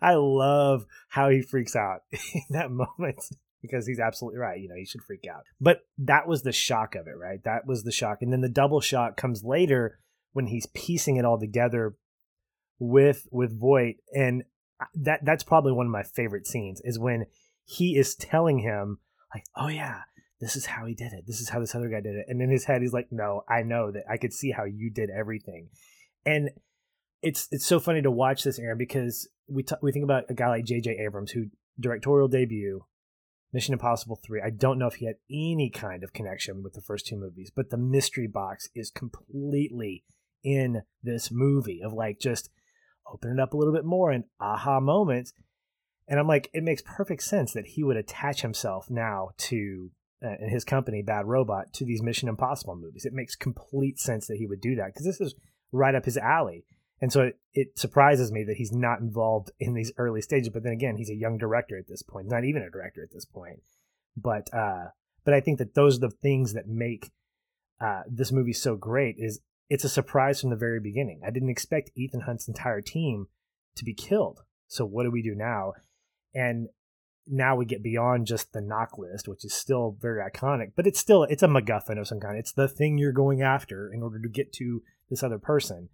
[0.01, 3.21] I love how he freaks out in that moment
[3.61, 4.59] because he's absolutely right.
[4.59, 5.43] You know, he should freak out.
[5.59, 7.43] But that was the shock of it, right?
[7.43, 8.19] That was the shock.
[8.21, 9.99] And then the double shock comes later
[10.33, 11.95] when he's piecing it all together
[12.79, 14.43] with with Voight and
[14.93, 17.25] that that's probably one of my favorite scenes is when
[17.63, 18.99] he is telling him
[19.33, 20.01] like, "Oh yeah,
[20.39, 21.25] this is how he did it.
[21.27, 23.43] This is how this other guy did it." And in his head he's like, "No,
[23.49, 24.03] I know that.
[24.09, 25.69] I could see how you did everything."
[26.25, 26.51] And
[27.21, 30.33] it's it's so funny to watch this Aaron because we t- we think about a
[30.33, 30.97] guy like J.J.
[30.99, 31.47] Abrams who
[31.79, 32.85] directorial debut
[33.55, 34.41] Mission Impossible 3.
[34.41, 37.51] I don't know if he had any kind of connection with the first two movies,
[37.55, 40.03] but the mystery box is completely
[40.43, 42.49] in this movie of like just
[43.11, 45.33] open it up a little bit more and aha moments.
[46.07, 49.91] And I'm like, it makes perfect sense that he would attach himself now to
[50.23, 53.05] uh, and his company, Bad Robot, to these Mission Impossible movies.
[53.05, 55.35] It makes complete sense that he would do that because this is
[55.71, 56.65] right up his alley.
[57.01, 60.49] And so it, it surprises me that he's not involved in these early stages.
[60.49, 63.11] But then again, he's a young director at this point, not even a director at
[63.11, 63.59] this point.
[64.15, 64.85] But uh,
[65.25, 67.11] but I think that those are the things that make
[67.81, 69.15] uh, this movie so great.
[69.17, 71.21] Is it's a surprise from the very beginning.
[71.25, 73.27] I didn't expect Ethan Hunt's entire team
[73.75, 74.41] to be killed.
[74.67, 75.73] So what do we do now?
[76.35, 76.67] And
[77.27, 80.99] now we get beyond just the NOC list, which is still very iconic, but it's
[80.99, 82.37] still it's a MacGuffin of some kind.
[82.37, 85.89] It's the thing you're going after in order to get to this other person.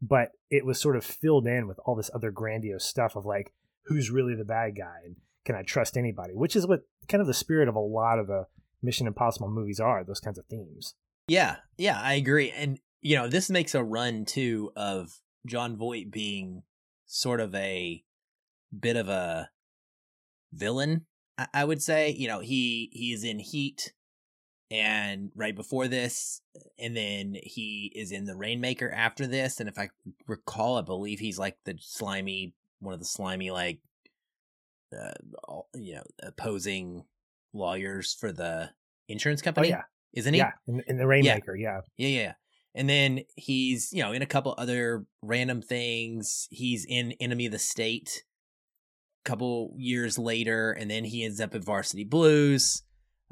[0.00, 3.52] But it was sort of filled in with all this other grandiose stuff of like,
[3.86, 6.34] who's really the bad guy and can I trust anybody?
[6.34, 8.46] Which is what kind of the spirit of a lot of the
[8.80, 10.94] Mission Impossible movies are, those kinds of themes.
[11.26, 12.52] Yeah, yeah, I agree.
[12.52, 16.62] And you know, this makes a run too of Jon Voight being
[17.06, 18.04] sort of a
[18.78, 19.50] bit of a
[20.52, 21.06] villain,
[21.36, 22.10] I, I would say.
[22.10, 23.92] You know, he he is in Heat
[24.70, 26.42] and right before this
[26.78, 29.88] and then he is in the rainmaker after this and if i
[30.26, 33.80] recall i believe he's like the slimy one of the slimy like
[34.92, 35.12] uh,
[35.74, 37.04] you know opposing
[37.52, 38.70] lawyers for the
[39.08, 39.68] insurance company.
[39.68, 41.80] Oh company yeah, isn't he yeah, in, in the Rainmaker, yeah.
[41.96, 42.32] yeah, yeah.
[42.74, 46.46] And then he's, you know, in a couple other random things.
[46.50, 48.24] He's in Enemy of the State
[49.28, 52.82] couple years later, and then he ends up at Varsity Blues,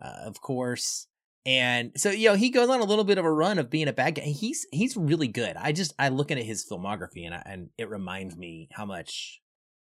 [0.01, 1.07] uh, of course.
[1.47, 3.89] And so, you know, he goes on a little bit of a run of being
[3.89, 4.23] a bad guy.
[4.23, 5.57] He's he's really good.
[5.57, 9.41] I just I look at his filmography and I, and it reminds me how much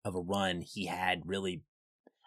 [0.05, 1.23] of a run he had.
[1.27, 1.63] Really,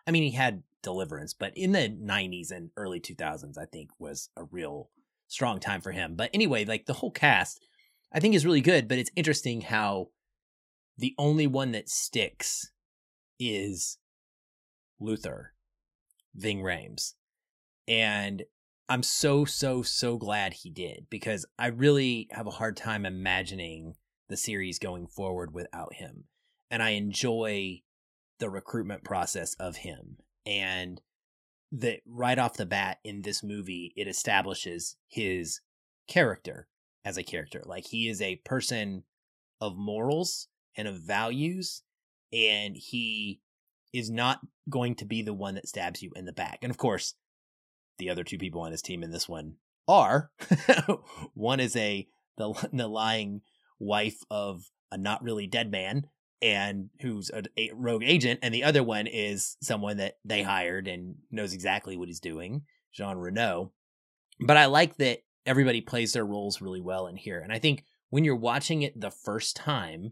[0.06, 4.30] I mean, he had Deliverance, but in the '90s and early 2000s, I think was
[4.36, 4.90] a real
[5.30, 6.16] strong time for him.
[6.16, 7.66] But anyway, like the whole cast,
[8.14, 8.90] I think is really good.
[8.90, 10.10] But it's interesting how
[10.98, 12.73] the only one that sticks
[13.52, 13.98] is
[15.00, 15.54] Luther,
[16.36, 17.14] Ving Rhames,
[17.88, 18.44] and
[18.90, 23.96] I'm so so so glad he did because I really have a hard time imagining
[24.30, 26.26] the series going forward without him,
[26.70, 27.82] and I enjoy
[28.40, 30.18] the recruitment process of him.
[30.46, 31.02] And
[31.72, 35.62] that right off the bat in this movie it establishes his
[36.08, 36.68] character
[37.04, 37.64] as a character.
[37.66, 39.04] Like he is a person
[39.60, 41.84] of morals and of values
[42.34, 43.40] and he
[43.94, 46.78] is not going to be the one that stabs you in the back and of
[46.78, 47.16] course
[48.00, 49.56] the other two people on his team in this one
[49.88, 50.32] are
[51.34, 53.42] one is a the, the lying
[53.80, 56.08] wife of a not really dead man
[56.44, 60.90] and who's a, a, rogue agent, and the other one is someone that they hired
[60.90, 63.72] and knows exactly what he's doing, Jean Reno.
[64.42, 67.86] But I like that everybody plays their roles really well in here, and I think
[68.10, 70.12] when you're watching it the first time,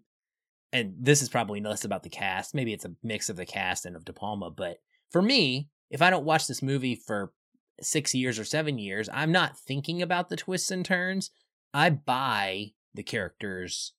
[0.73, 3.85] and this is probably less about the cast, maybe it's a mix of the cast
[3.85, 4.77] and of De Palma, but
[5.11, 7.33] for me, if I don't watch this movie for
[7.81, 11.31] six years or seven years, I'm not thinking about the twists and turns.
[11.73, 13.93] I buy the characters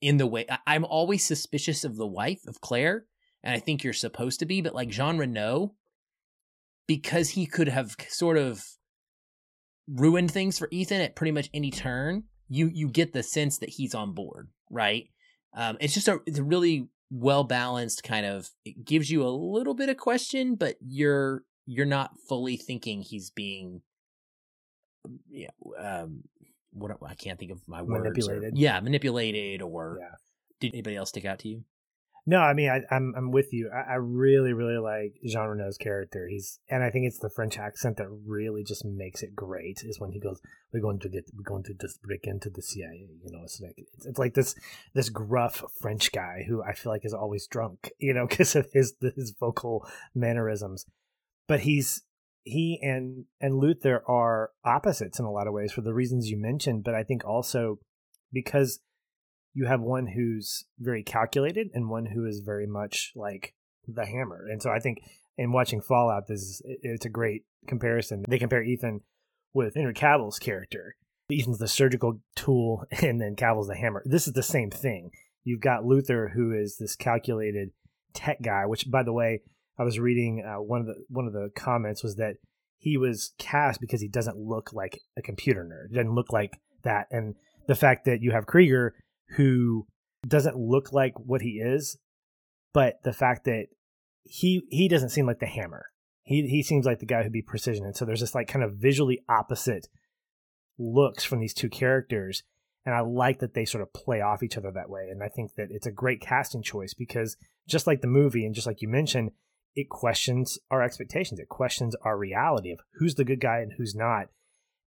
[0.00, 3.04] in the way I'm always suspicious of the wife of Claire,
[3.42, 5.74] and I think you're supposed to be, but like Jean Reno,
[6.86, 8.64] because he could have sort of
[9.88, 13.70] ruined things for Ethan at pretty much any turn, you you get the sense that
[13.70, 15.08] he's on board, right?
[15.54, 18.50] Um, it's just a it's a really well balanced kind of.
[18.64, 23.30] It gives you a little bit of question, but you're you're not fully thinking he's
[23.30, 23.82] being,
[25.30, 26.24] yeah, um,
[26.72, 28.04] what I can't think of my words.
[28.04, 28.54] Manipulated.
[28.54, 29.62] Or, yeah, manipulated.
[29.62, 30.14] Or Yeah.
[30.60, 31.64] did anybody else stick out to you?
[32.26, 33.70] No, I mean I, I'm I'm with you.
[33.74, 36.28] I, I really really like Jean Reno's character.
[36.28, 39.82] He's and I think it's the French accent that really just makes it great.
[39.84, 40.40] Is when he goes,
[40.72, 43.60] "We're going to get, we're going to just break into the CIA." You know, it's
[43.60, 44.54] like it's, it's like this
[44.94, 47.90] this gruff French guy who I feel like is always drunk.
[48.00, 50.86] You know, because of his his vocal mannerisms.
[51.46, 52.02] But he's
[52.42, 56.36] he and and Luther are opposites in a lot of ways for the reasons you
[56.36, 56.82] mentioned.
[56.82, 57.78] But I think also
[58.32, 58.80] because
[59.52, 63.54] you have one who's very calculated and one who is very much like
[63.86, 64.46] the hammer.
[64.48, 65.02] And so I think
[65.36, 68.24] in watching Fallout, this is it's a great comparison.
[68.28, 69.00] They compare Ethan
[69.52, 70.96] with Henry Cavill's character.
[71.30, 74.02] Ethan's the surgical tool, and then Cavill's the hammer.
[74.04, 75.10] This is the same thing.
[75.44, 77.70] You've got Luther, who is this calculated
[78.12, 78.66] tech guy.
[78.66, 79.42] Which, by the way,
[79.78, 82.36] I was reading uh, one of the one of the comments was that
[82.78, 85.90] he was cast because he doesn't look like a computer nerd.
[85.90, 87.34] He doesn't look like that, and
[87.66, 88.94] the fact that you have Krieger
[89.36, 89.86] who
[90.26, 91.98] doesn't look like what he is,
[92.72, 93.66] but the fact that
[94.24, 95.86] he he doesn't seem like the hammer.
[96.22, 97.84] He he seems like the guy who'd be precision.
[97.84, 99.88] And so there's this like kind of visually opposite
[100.78, 102.42] looks from these two characters.
[102.86, 105.08] And I like that they sort of play off each other that way.
[105.10, 107.36] And I think that it's a great casting choice because
[107.68, 109.32] just like the movie and just like you mentioned,
[109.76, 111.38] it questions our expectations.
[111.38, 114.28] It questions our reality of who's the good guy and who's not.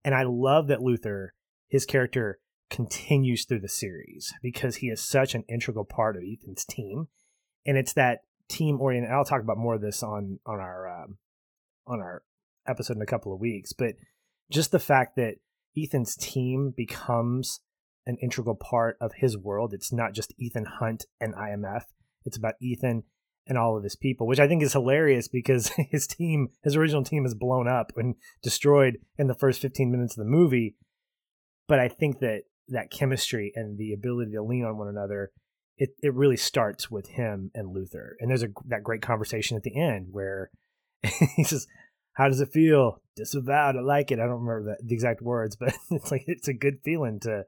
[0.03, 1.34] And I love that Luther,
[1.69, 2.39] his character,
[2.73, 7.07] continues through the series because he is such an integral part of Ethan's team,
[7.65, 9.12] and it's that team oriented.
[9.12, 11.17] I'll talk about more of this on on our um,
[11.88, 12.23] on our
[12.67, 13.93] episode in a couple of weeks, but
[14.51, 15.36] just the fact that
[15.77, 17.59] Ethan's team becomes
[18.05, 19.73] an integral part of his world.
[19.73, 21.83] It's not just Ethan Hunt and IMF.
[22.25, 23.03] It's about Ethan
[23.47, 27.03] and all of his people, which I think is hilarious because his team, his original
[27.03, 30.75] team, is blown up and destroyed in the first 15 minutes of the movie.
[31.67, 35.32] But I think that that chemistry and the ability to lean on one another,
[35.78, 38.15] it, it really starts with him and Luther.
[38.19, 40.49] And there's a that great conversation at the end where
[41.36, 41.67] he says,
[42.13, 43.02] "How does it feel?
[43.15, 43.76] Disavowed.
[43.76, 44.19] I like it.
[44.19, 47.45] I don't remember the, the exact words, but it's like it's a good feeling to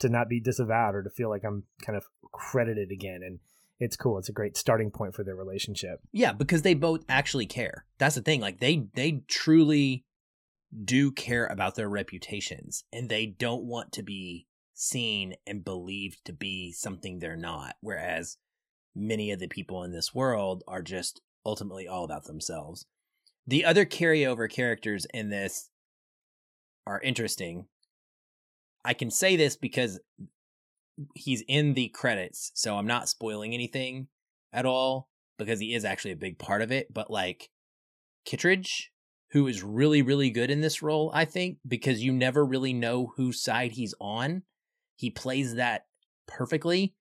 [0.00, 3.20] to not be disavowed or to feel like I'm kind of credited again.
[3.24, 3.40] And
[3.80, 4.18] it's cool.
[4.18, 6.00] It's a great starting point for their relationship.
[6.12, 7.84] Yeah, because they both actually care.
[7.98, 8.40] That's the thing.
[8.40, 10.04] Like they they truly
[10.84, 14.46] do care about their reputations and they don't want to be
[14.78, 17.74] seen and believed to be something they're not.
[17.80, 18.38] Whereas
[18.94, 22.86] many of the people in this world are just ultimately all about themselves.
[23.46, 25.70] The other carryover characters in this
[26.86, 27.66] are interesting.
[28.84, 30.00] I can say this because
[31.14, 34.08] he's in the credits, so I'm not spoiling anything
[34.52, 36.92] at all because he is actually a big part of it.
[36.92, 37.48] But like
[38.24, 38.90] Kittridge,
[39.30, 43.12] who is really, really good in this role, I think, because you never really know
[43.16, 44.42] whose side he's on.
[44.98, 45.86] He plays that
[46.26, 46.92] perfectly.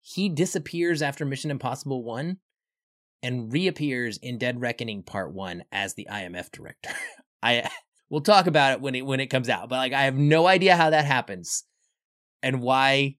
[0.00, 2.38] He disappears after Mission Impossible 1
[3.22, 6.90] and reappears in Dead Reckoning Part 1 as the IMF director.
[7.42, 7.70] I
[8.10, 10.48] we'll talk about it when it when it comes out, but like I have no
[10.48, 11.62] idea how that happens
[12.42, 13.14] and why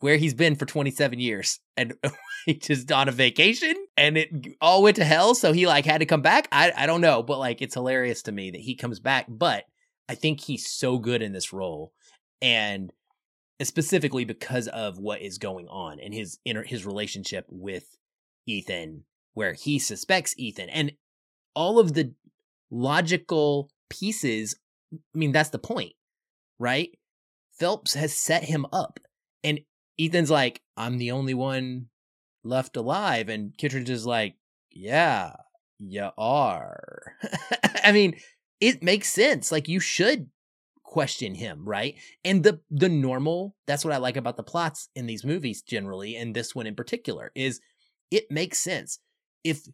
[0.00, 1.94] where he's been for 27 years and
[2.60, 4.28] just on a vacation and it
[4.60, 7.22] all went to hell so he like had to come back I, I don't know
[7.22, 9.64] but like it's hilarious to me that he comes back but
[10.08, 11.92] i think he's so good in this role
[12.40, 12.92] and
[13.62, 17.96] specifically because of what is going on in his inner his relationship with
[18.46, 20.92] ethan where he suspects ethan and
[21.54, 22.12] all of the
[22.70, 24.56] logical pieces
[24.94, 25.94] i mean that's the point
[26.58, 26.90] right
[27.58, 29.00] Phelps has set him up.
[29.42, 29.60] And
[29.98, 31.86] Ethan's like, I'm the only one
[32.44, 33.28] left alive.
[33.28, 34.36] And Kittridge is like,
[34.70, 35.34] Yeah,
[35.78, 37.16] you are.
[37.84, 38.16] I mean,
[38.60, 39.50] it makes sense.
[39.50, 40.28] Like you should
[40.88, 41.96] question him, right?
[42.24, 46.16] And the the normal, that's what I like about the plots in these movies generally,
[46.16, 47.60] and this one in particular, is
[48.10, 48.98] it makes sense.
[49.44, 49.66] If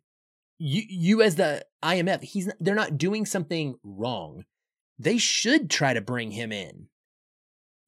[0.59, 4.45] you you as the IMF, he's they're not doing something wrong.
[4.99, 6.89] They should try to bring him in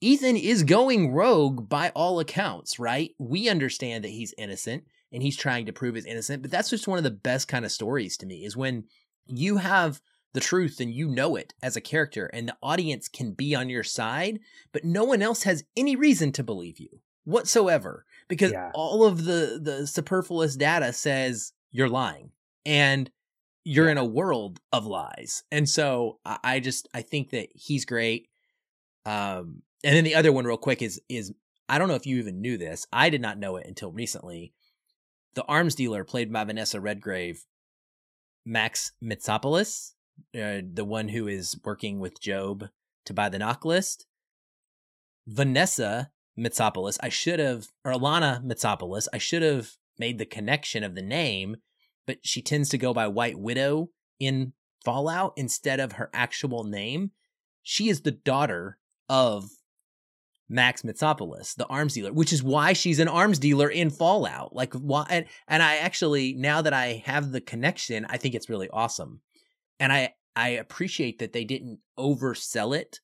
[0.00, 3.12] Ethan is going rogue by all accounts, right?
[3.18, 6.86] We understand that he's innocent and he's trying to prove his innocent, but that's just
[6.86, 8.84] one of the best kind of stories to me is when
[9.26, 10.00] you have
[10.34, 13.68] the truth and you know it as a character and the audience can be on
[13.68, 14.40] your side,
[14.72, 18.70] but no one else has any reason to believe you whatsoever because yeah.
[18.74, 22.30] all of the the superfluous data says you're lying
[22.64, 23.10] and
[23.64, 23.92] you're yeah.
[23.92, 25.42] in a world of lies.
[25.50, 28.28] And so I, I just I think that he's great.
[29.04, 31.32] Um and then the other one, real quick, is is
[31.68, 32.86] I don't know if you even knew this.
[32.92, 34.52] I did not know it until recently.
[35.34, 37.44] The arms dealer played by Vanessa Redgrave,
[38.44, 39.92] Max Mitsopolis,
[40.34, 42.68] uh, the one who is working with Job
[43.04, 44.06] to buy the NOC list.
[45.26, 50.94] Vanessa Mitsopolis, I should have, or Alanna Mitsopolis, I should have made the connection of
[50.94, 51.56] the name,
[52.06, 54.52] but she tends to go by White Widow in
[54.84, 57.10] Fallout instead of her actual name.
[57.62, 59.48] She is the daughter of
[60.48, 64.54] Max Mitsopolis, the arms dealer, which is why she's an arms dealer in Fallout.
[64.54, 68.48] Like why and, and I actually now that I have the connection, I think it's
[68.48, 69.20] really awesome.
[69.78, 73.00] And I I appreciate that they didn't oversell it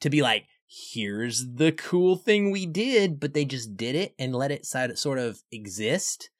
[0.00, 4.34] to be like here's the cool thing we did, but they just did it and
[4.34, 6.30] let it sort of exist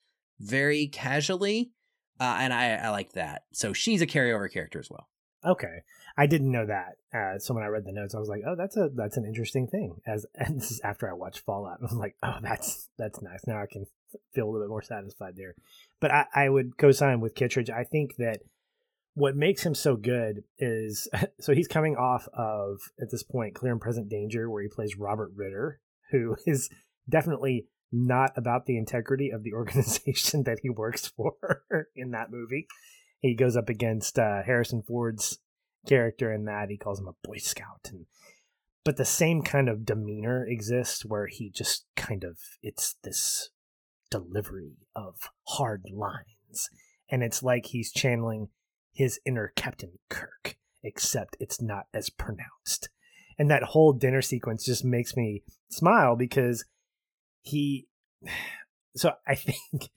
[0.40, 1.70] very casually.
[2.18, 3.42] Uh, and I, I like that.
[3.52, 5.08] So she's a carryover character as well.
[5.44, 5.82] Okay.
[6.16, 6.94] I didn't know that.
[7.12, 9.24] Uh, so when I read the notes, I was like, "Oh, that's a that's an
[9.24, 12.88] interesting thing." As and this is after I watched Fallout, I was like, "Oh, that's
[12.96, 13.86] that's nice." Now I can
[14.32, 15.54] feel a little bit more satisfied there.
[16.00, 17.68] But I, I would co-sign with Kittridge.
[17.68, 18.40] I think that
[19.14, 21.08] what makes him so good is
[21.40, 24.96] so he's coming off of at this point Clear and Present Danger, where he plays
[24.98, 26.68] Robert Ritter, who is
[27.08, 32.66] definitely not about the integrity of the organization that he works for in that movie.
[33.20, 35.38] He goes up against uh, Harrison Ford's
[35.86, 36.68] character in that.
[36.68, 38.06] He calls him a Boy Scout, and
[38.84, 43.50] but the same kind of demeanor exists where he just kind of it's this
[44.10, 46.68] delivery of hard lines,
[47.10, 48.48] and it's like he's channeling
[48.94, 52.88] his inner Captain Kirk, except it's not as pronounced.
[53.38, 56.64] And that whole dinner sequence just makes me smile because
[57.42, 57.86] he.
[58.96, 59.90] So I think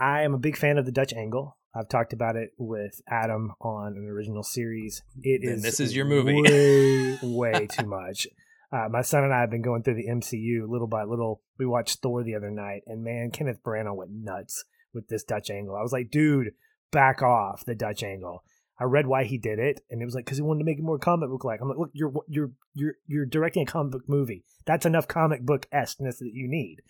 [0.00, 1.56] I am a big fan of the Dutch angle.
[1.74, 5.02] I've talked about it with Adam on an original series.
[5.22, 6.42] It then is this is your movie.
[7.22, 8.26] way, way too much.
[8.72, 11.42] Uh, my son and I have been going through the MCU little by little.
[11.58, 15.50] We watched Thor the other night, and man, Kenneth Branagh went nuts with this Dutch
[15.50, 15.76] angle.
[15.76, 16.52] I was like, dude,
[16.90, 18.44] back off the Dutch angle.
[18.78, 20.78] I read why he did it, and it was like because he wanted to make
[20.78, 21.60] it more comic book like.
[21.60, 24.44] I'm like, look, you're you're you're you're directing a comic book movie.
[24.64, 26.82] That's enough comic book esqueness that you need.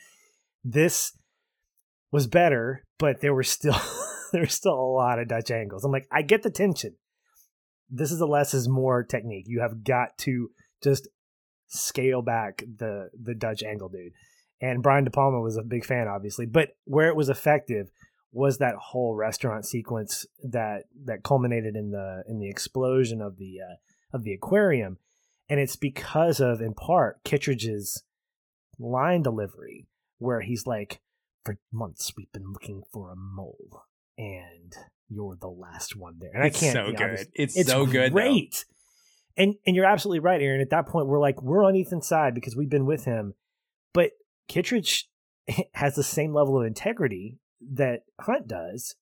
[0.63, 1.17] This
[2.13, 3.73] was better, but there were still
[4.33, 5.85] there there's still a lot of Dutch angles.
[5.85, 6.95] I'm like, I get the tension.
[7.89, 9.47] This is a less is more technique.
[9.49, 10.51] You have got to
[10.83, 11.09] just
[11.67, 14.13] scale back the the Dutch angle dude.
[14.61, 16.47] And Brian De Palma was a big fan, obviously.
[16.47, 17.91] But where it was effective
[18.33, 23.59] was that whole restaurant sequence that that culminated in the in the explosion of the
[23.61, 23.77] uh,
[24.17, 24.99] of the aquarium,
[25.49, 28.05] and it's because of in part Kittridge's
[28.79, 29.87] line delivery,
[30.19, 31.01] where he's like,
[31.45, 33.85] "For months we've been looking for a mole,
[34.17, 34.75] and
[35.09, 36.73] you're the last one there." And it's I can't.
[36.75, 37.27] So you know, good.
[37.35, 38.13] It's, it's so good.
[38.13, 38.65] Great.
[39.37, 40.61] And and you're absolutely right, Aaron.
[40.61, 43.35] At that point, we're like we're on Ethan's side because we've been with him,
[43.93, 44.13] but
[44.47, 45.09] Kittridge
[45.75, 48.95] has the same level of integrity that Hunt does.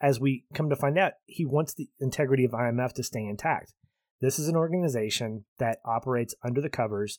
[0.00, 3.74] As we come to find out, he wants the integrity of IMF to stay intact.
[4.20, 7.18] This is an organization that operates under the covers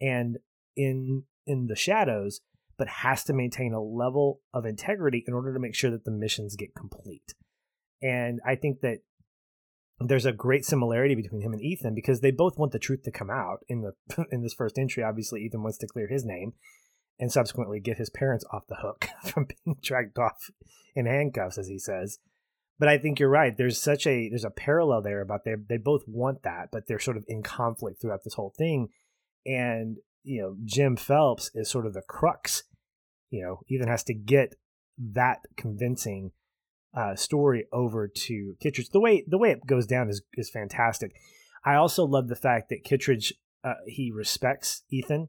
[0.00, 0.38] and
[0.76, 2.40] in in the shadows,
[2.78, 6.10] but has to maintain a level of integrity in order to make sure that the
[6.10, 7.34] missions get complete.
[8.02, 8.98] And I think that
[10.00, 13.12] there's a great similarity between him and Ethan because they both want the truth to
[13.12, 15.02] come out in the in this first entry.
[15.02, 16.54] Obviously, Ethan wants to clear his name
[17.18, 20.50] and subsequently get his parents off the hook from being dragged off
[20.94, 22.18] in handcuffs, as he says.
[22.78, 23.56] But I think you're right.
[23.56, 26.98] There's such a there's a parallel there about they they both want that, but they're
[26.98, 28.88] sort of in conflict throughout this whole thing.
[29.46, 32.64] And you know, Jim Phelps is sort of the crux.
[33.30, 34.56] You know, Ethan has to get
[34.98, 36.32] that convincing
[36.96, 38.90] uh, story over to Kittridge.
[38.90, 41.14] The way the way it goes down is is fantastic.
[41.64, 45.28] I also love the fact that Kittridge uh, he respects Ethan.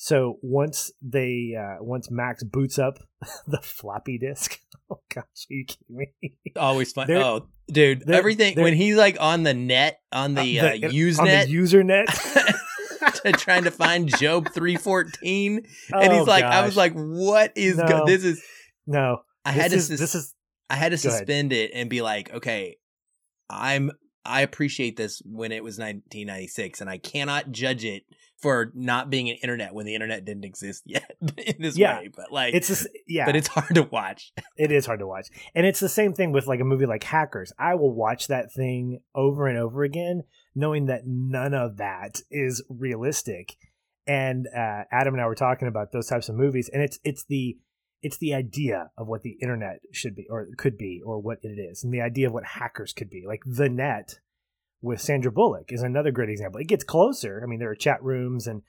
[0.00, 2.98] So once they uh, once Max boots up
[3.48, 6.36] the floppy disk, oh gosh, are you kidding me?
[6.54, 7.08] Always fun.
[7.08, 10.76] They're, oh, dude, they're, everything they're, when he's like on the net on the, uh,
[10.76, 12.06] the uh, Usenet, the user net.
[13.38, 16.54] trying to find Job 314 and he's like gosh.
[16.54, 18.42] I was like what is no, go- this is
[18.86, 20.34] no I had to is, sus- this is
[20.70, 21.18] I had to Go ahead.
[21.20, 22.76] suspend it and be like, okay,
[23.50, 23.90] I'm
[24.24, 28.02] I appreciate this when it was 1996, and I cannot judge it
[28.40, 31.98] for not being an internet when the internet didn't exist yet in this Yeah.
[32.00, 32.08] way.
[32.14, 34.32] But like, it's just, yeah but it's hard to watch.
[34.56, 37.02] it is hard to watch and it's the same thing with like a movie like
[37.04, 40.22] hackers i will watch that thing over and over again
[40.54, 43.56] knowing that none of that is realistic
[44.06, 47.24] and uh, adam and i were talking about those types of movies and it's it's
[47.28, 47.56] the
[48.02, 51.58] it's the idea of what the internet should be or could be or what it
[51.58, 54.18] is and the idea of what hackers could be like the net
[54.80, 58.02] with sandra bullock is another great example it gets closer i mean there are chat
[58.02, 58.62] rooms and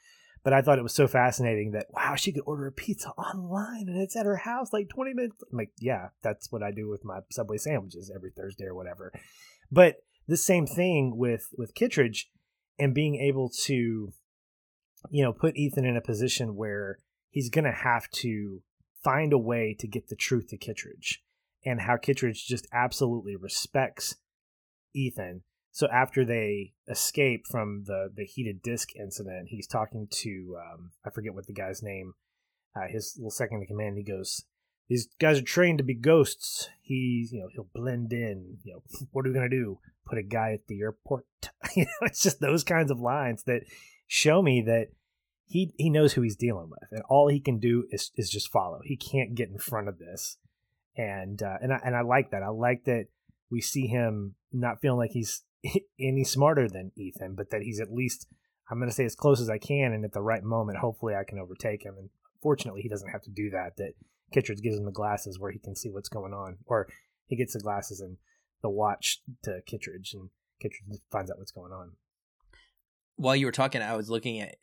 [0.43, 3.87] but I thought it was so fascinating that wow, she could order a pizza online
[3.87, 5.43] and it's at her house like 20 minutes.
[5.51, 9.11] I'm like, yeah, that's what I do with my Subway sandwiches every Thursday or whatever.
[9.71, 9.97] But
[10.27, 12.29] the same thing with with Kittridge
[12.77, 14.13] and being able to,
[15.09, 16.99] you know, put Ethan in a position where
[17.29, 18.61] he's gonna have to
[19.03, 21.21] find a way to get the truth to Kittridge
[21.65, 24.15] and how Kittridge just absolutely respects
[24.93, 25.41] Ethan
[25.71, 31.09] so after they escape from the the heated disc incident, he's talking to um, I
[31.09, 32.13] forget what the guy's name,
[32.75, 33.97] uh, his little second in command.
[33.97, 34.45] He goes,
[34.87, 36.69] "These guys are trained to be ghosts.
[36.81, 38.57] He's you know he'll blend in.
[38.63, 39.79] You know what are we gonna do?
[40.05, 41.25] Put a guy at the airport?
[41.75, 43.61] you know, it's just those kinds of lines that
[44.07, 44.87] show me that
[45.45, 48.51] he he knows who he's dealing with, and all he can do is is just
[48.51, 48.79] follow.
[48.83, 50.37] He can't get in front of this,
[50.97, 52.41] and uh, and I and I like that.
[52.41, 53.05] I like that
[53.51, 55.43] we see him not feeling like he's
[55.99, 58.27] any smarter than Ethan, but that he's at least
[58.69, 61.15] I'm going to say as close as I can, and at the right moment, hopefully
[61.15, 61.95] I can overtake him.
[61.97, 62.09] And
[62.41, 63.77] fortunately, he doesn't have to do that.
[63.77, 63.93] That
[64.31, 66.87] Kittridge gives him the glasses where he can see what's going on, or
[67.25, 68.17] he gets the glasses and
[68.61, 70.29] the watch to Kittridge, and
[70.61, 71.93] Kittridge finds out what's going on.
[73.15, 74.55] While you were talking, I was looking at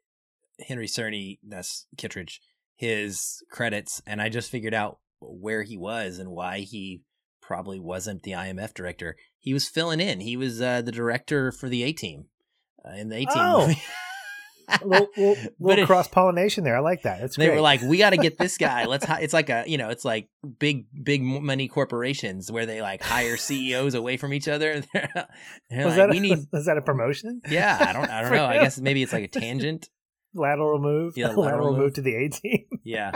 [0.67, 2.41] Henry Czerny, that's Kittridge,
[2.77, 7.03] his credits, and I just figured out where he was and why he
[7.47, 9.17] probably wasn't the IMF director.
[9.39, 10.21] He was filling in.
[10.21, 12.27] He was uh, the director for the A Team
[12.85, 13.73] uh, in the A Team Oh.
[14.85, 16.77] Little, little, little cross pollination there.
[16.77, 17.21] I like that.
[17.21, 17.55] That's they great.
[17.55, 18.85] were like, "We got to get this guy.
[18.89, 19.21] Let's." Hi-.
[19.21, 20.29] It's like a you know, it's like
[20.59, 24.83] big big money corporations where they like hire CEOs away from each other.
[24.93, 25.29] They're,
[25.71, 27.43] they're was like, that "We a, need." was that a promotion?
[27.49, 28.11] Yeah, I don't.
[28.11, 28.45] I don't know.
[28.45, 29.89] I guess maybe it's like a tangent.
[30.35, 31.17] Lateral move.
[31.17, 31.79] Yeah, lateral, lateral move.
[31.79, 31.95] move.
[31.95, 32.65] to the A team.
[32.83, 33.13] Yeah.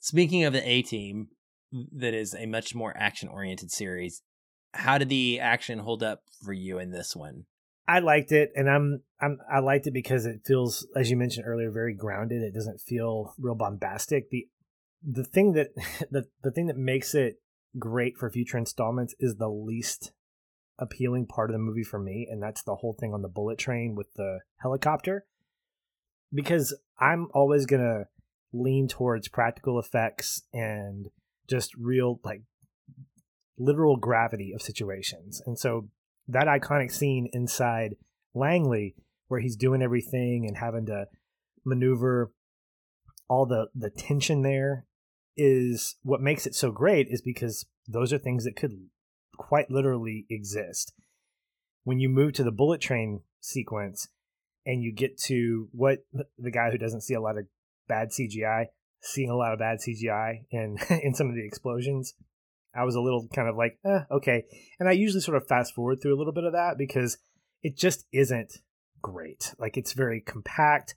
[0.00, 1.28] Speaking of the A Team,
[1.72, 4.22] that is a much more action oriented series.
[4.74, 7.44] How did the action hold up for you in this one?
[7.86, 11.46] I liked it, and I'm I'm I liked it because it feels, as you mentioned
[11.46, 12.42] earlier, very grounded.
[12.42, 14.30] It doesn't feel real bombastic.
[14.30, 14.46] the
[15.02, 15.68] The thing that
[16.10, 17.40] the the thing that makes it
[17.78, 20.12] great for future installments is the least
[20.78, 23.58] appealing part of the movie for me, and that's the whole thing on the bullet
[23.58, 25.24] train with the helicopter.
[26.32, 28.04] Because I'm always gonna
[28.52, 31.08] lean towards practical effects and
[31.48, 32.42] just real like
[33.58, 35.88] literal gravity of situations, and so
[36.28, 37.96] that iconic scene inside
[38.34, 38.94] Langley
[39.28, 41.06] where he's doing everything and having to
[41.64, 42.32] maneuver
[43.28, 44.86] all the the tension there
[45.36, 48.88] is what makes it so great is because those are things that could
[49.36, 50.92] quite literally exist.
[51.84, 54.08] When you move to the bullet train sequence
[54.66, 56.00] and you get to what
[56.36, 57.46] the guy who doesn't see a lot of
[57.86, 58.66] bad CGI,
[59.00, 62.14] seeing a lot of bad CGI in in some of the explosions,
[62.74, 64.44] I was a little kind of like, eh, okay.
[64.78, 67.18] And I usually sort of fast forward through a little bit of that because
[67.62, 68.58] it just isn't
[69.02, 69.54] great.
[69.58, 70.94] Like it's very compact.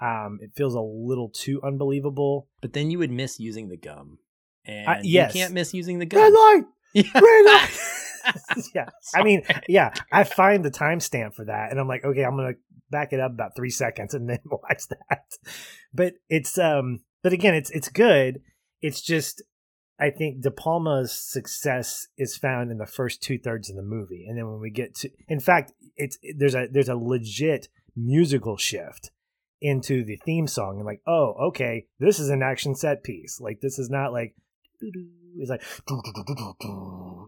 [0.00, 2.48] Um, it feels a little too unbelievable.
[2.62, 4.18] But then you would miss using the gum.
[4.64, 5.34] And Uh, yes.
[5.34, 6.22] you can't miss using the gum.
[6.22, 6.64] Red light,
[6.94, 7.20] Yeah.
[7.20, 7.70] red light.
[8.74, 12.36] yeah, I mean, yeah, I find the timestamp for that, and I'm like, okay, I'm
[12.36, 12.52] gonna
[12.90, 15.24] back it up about three seconds and then watch that.
[15.94, 18.40] But it's um, but again, it's it's good.
[18.80, 19.42] It's just
[19.98, 24.26] I think De Palma's success is found in the first two thirds of the movie,
[24.26, 28.56] and then when we get to, in fact, it's there's a there's a legit musical
[28.56, 29.10] shift
[29.60, 33.40] into the theme song, and like, oh, okay, this is an action set piece.
[33.40, 34.34] Like this is not like
[34.80, 35.62] it's like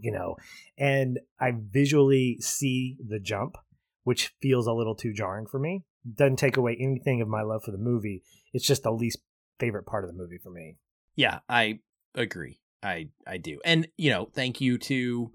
[0.02, 0.36] you know,
[0.78, 3.56] and I visually see the jump,
[4.04, 5.84] which feels a little too jarring for me.
[6.16, 8.22] Doesn't take away anything of my love for the movie.
[8.54, 9.18] It's just the least
[9.62, 10.76] favorite part of the movie for me.
[11.14, 11.78] Yeah, I
[12.16, 12.58] agree.
[12.82, 13.60] I I do.
[13.64, 15.30] And you know, thank you to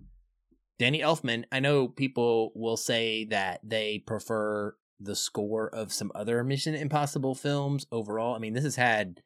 [0.77, 1.45] Danny Elfman.
[1.51, 7.35] I know people will say that they prefer the score of some other Mission Impossible
[7.35, 8.35] films overall.
[8.35, 9.21] I mean, this has had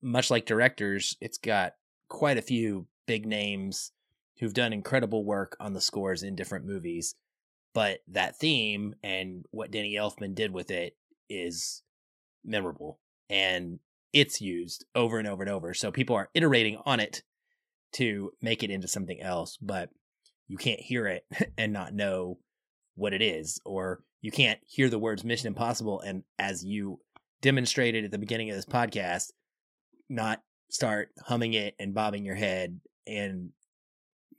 [0.00, 1.72] much like directors, it's got
[2.08, 3.90] quite a few big names
[4.38, 7.16] who've done incredible work on the scores in different movies.
[7.74, 10.96] But that theme and what Danny Elfman did with it
[11.28, 11.82] is
[12.44, 13.00] memorable.
[13.28, 13.80] And
[14.12, 15.74] it's used over and over and over.
[15.74, 17.22] So people are iterating on it
[17.94, 19.90] to make it into something else, but
[20.46, 21.24] you can't hear it
[21.58, 22.38] and not know
[22.94, 27.00] what it is, or you can't hear the words Mission Impossible and as you
[27.40, 29.30] demonstrated at the beginning of this podcast,
[30.08, 33.50] not start humming it and bobbing your head and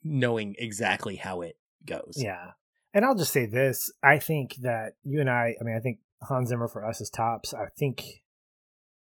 [0.04, 2.16] knowing exactly how it goes.
[2.18, 2.52] Yeah.
[2.94, 3.92] And I'll just say this.
[4.04, 7.10] I think that you and I, I mean, I think Hans Zimmer for us is
[7.10, 7.54] tops.
[7.54, 8.22] I think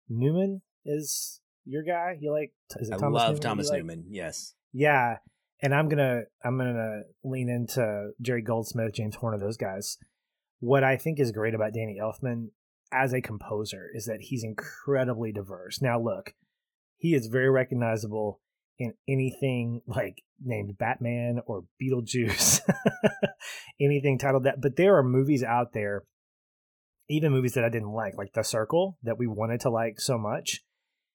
[0.10, 2.18] Newman is your guy.
[2.20, 3.80] You like, is it I Thomas love Newman Thomas like?
[3.80, 4.06] Newman.
[4.10, 4.54] Yes.
[4.74, 5.18] Yeah.
[5.62, 9.98] And I'm going to, I'm to lean into Jerry Goldsmith, James Horner, those guys.
[10.60, 12.50] What I think is great about Danny Elfman
[12.92, 15.82] as a composer is that he's incredibly diverse.
[15.82, 16.34] Now, look,
[16.98, 18.40] he is very recognizable
[18.80, 22.62] in anything like named Batman or Beetlejuice,
[23.82, 24.62] anything titled that.
[24.62, 26.04] But there are movies out there,
[27.10, 30.18] even movies that I didn't like, like The Circle, that we wanted to like so
[30.18, 30.64] much.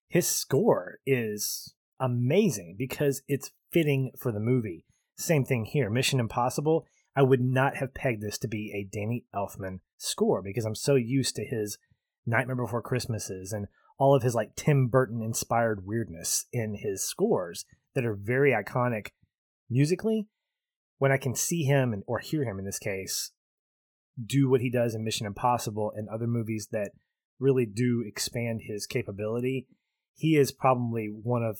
[0.08, 4.84] His score is amazing because it's fitting for the movie.
[5.16, 5.90] Same thing here.
[5.90, 6.86] Mission Impossible.
[7.14, 10.94] I would not have pegged this to be a Danny Elfman score because I'm so
[10.94, 11.78] used to his
[12.26, 13.66] Nightmare Before Christmases and
[13.98, 17.64] all of his like Tim Burton inspired weirdness in his scores
[17.94, 19.08] that are very iconic
[19.68, 20.28] musically.
[20.98, 23.32] When I can see him and or hear him in this case
[24.24, 26.92] do what he does in Mission Impossible and other movies that
[27.38, 29.66] really do expand his capability,
[30.14, 31.58] he is probably one of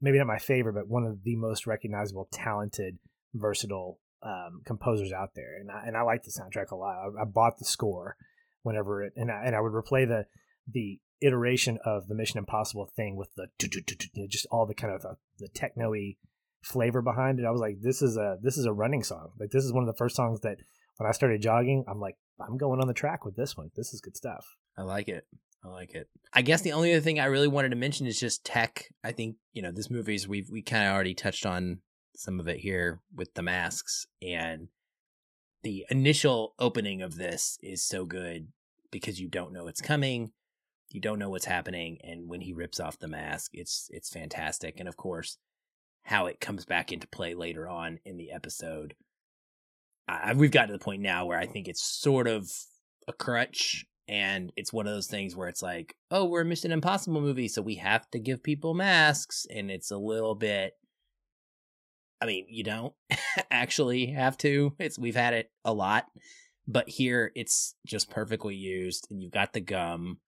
[0.00, 2.98] maybe not my favorite, but one of the most recognizable, talented,
[3.32, 5.56] versatile um, composers out there.
[5.58, 6.96] And I, and I like the soundtrack a lot.
[6.96, 8.16] I, I bought the score
[8.62, 10.26] whenever it and I, and I would replay the
[10.70, 13.46] the iteration of the Mission Impossible thing with the
[14.28, 16.16] just all the kind of the, the techno-y
[16.62, 17.44] flavor behind it.
[17.46, 19.30] I was like, this is a this is a running song.
[19.38, 20.58] Like this is one of the first songs that
[20.96, 23.70] when I started jogging, I'm like, I'm going on the track with this one.
[23.76, 24.46] This is good stuff.
[24.76, 25.26] I like it.
[25.64, 26.08] I like it.
[26.32, 28.86] I guess the only other thing I really wanted to mention is just tech.
[29.02, 31.78] I think, you know, this movie's we've we kind of already touched on
[32.14, 34.68] some of it here with the masks and
[35.62, 38.48] the initial opening of this is so good
[38.90, 40.32] because you don't know it's coming,
[40.90, 44.78] you don't know what's happening and when he rips off the mask, it's it's fantastic
[44.78, 45.38] and of course
[46.04, 48.94] how it comes back into play later on in the episode.
[50.06, 52.50] I, we've got to the point now where I think it's sort of
[53.08, 56.72] a crutch and it's one of those things where it's like, oh, we're a Mission
[56.72, 60.74] Impossible movie, so we have to give people masks, and it's a little bit.
[62.20, 62.92] I mean, you don't
[63.50, 64.74] actually have to.
[64.78, 66.04] It's we've had it a lot,
[66.68, 70.18] but here it's just perfectly used, and you've got the gum,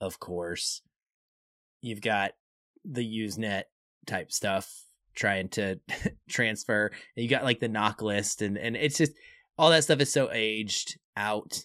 [0.00, 0.80] of course.
[1.80, 2.32] You've got
[2.84, 3.64] the Usenet
[4.06, 4.83] type stuff
[5.14, 5.80] trying to
[6.28, 6.90] transfer.
[7.16, 9.12] And you got like the NOC list, and and it's just
[9.58, 11.64] all that stuff is so aged out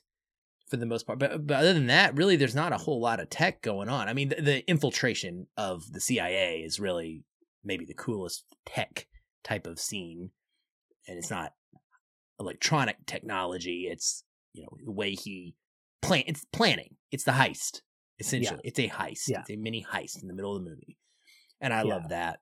[0.69, 1.19] for the most part.
[1.19, 4.07] But but other than that, really, there's not a whole lot of tech going on.
[4.07, 7.23] I mean, the, the infiltration of the CIA is really
[7.63, 9.07] maybe the coolest tech
[9.43, 10.31] type of scene,
[11.07, 11.53] and it's not
[12.39, 13.87] electronic technology.
[13.91, 14.23] It's
[14.53, 15.55] you know the way he
[16.01, 16.23] plan.
[16.27, 16.95] It's planning.
[17.11, 17.81] It's the heist.
[18.19, 18.67] Essentially, Yeah.
[18.69, 19.29] it's a heist.
[19.29, 19.39] Yeah.
[19.41, 20.97] It's a mini heist in the middle of the movie,
[21.61, 21.93] and I Yeah.
[21.95, 22.39] love that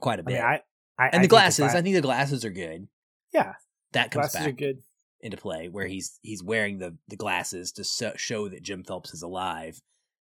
[0.00, 0.34] quite a bit.
[0.34, 0.60] mean, I,
[0.98, 2.88] I and the if glasses, I- I, think the glasses are good.
[3.32, 3.54] yeah,
[3.92, 4.82] That comes glasses back are good.
[5.20, 9.12] into play where he's he's wearing the the glasses to so, show that Jim Phelps
[9.14, 9.80] is alive,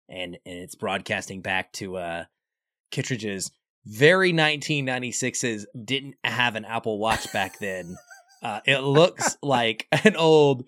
[0.08, 2.24] and and it's broadcasting back to uh
[2.90, 3.50] Kittridge's
[3.84, 7.96] very 1996's didn't have an Apple Watch back then.
[8.44, 10.64] Uh, it looks like an old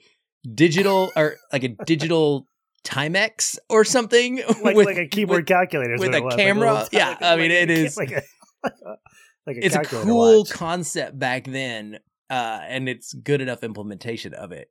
[0.54, 2.46] digital or like a digital
[2.84, 6.72] Timex or something Like with, like a keyboard with- calculator with a camera.
[6.74, 8.22] Like a Yeah, I mean, it is- like a
[9.46, 10.50] like a it's a cool watch.
[10.50, 11.98] concept back then,
[12.30, 14.70] uh, and it's good enough implementation of it.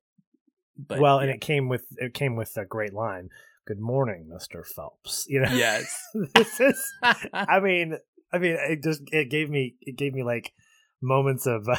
[0.77, 3.29] But well, and it came with it came with a great line.
[3.65, 5.25] Good morning, Mister Phelps.
[5.27, 5.95] You know, yes.
[6.35, 6.93] this is.
[7.33, 7.97] I mean,
[8.33, 10.53] I mean, it just it gave me it gave me like
[11.01, 11.75] moments of uh,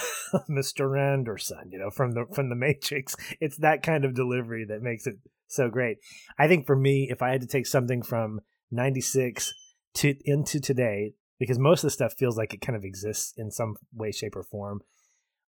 [0.51, 0.99] Mr.
[0.99, 3.17] Anderson, you know, from the from the Matrix.
[3.41, 5.17] It's that kind of delivery that makes it
[5.49, 5.99] so great.
[6.39, 8.41] I think for me, if I had to take something from
[8.71, 9.53] '96
[9.95, 13.51] to into today, because most of the stuff feels like it kind of exists in
[13.51, 14.80] some way, shape, or form.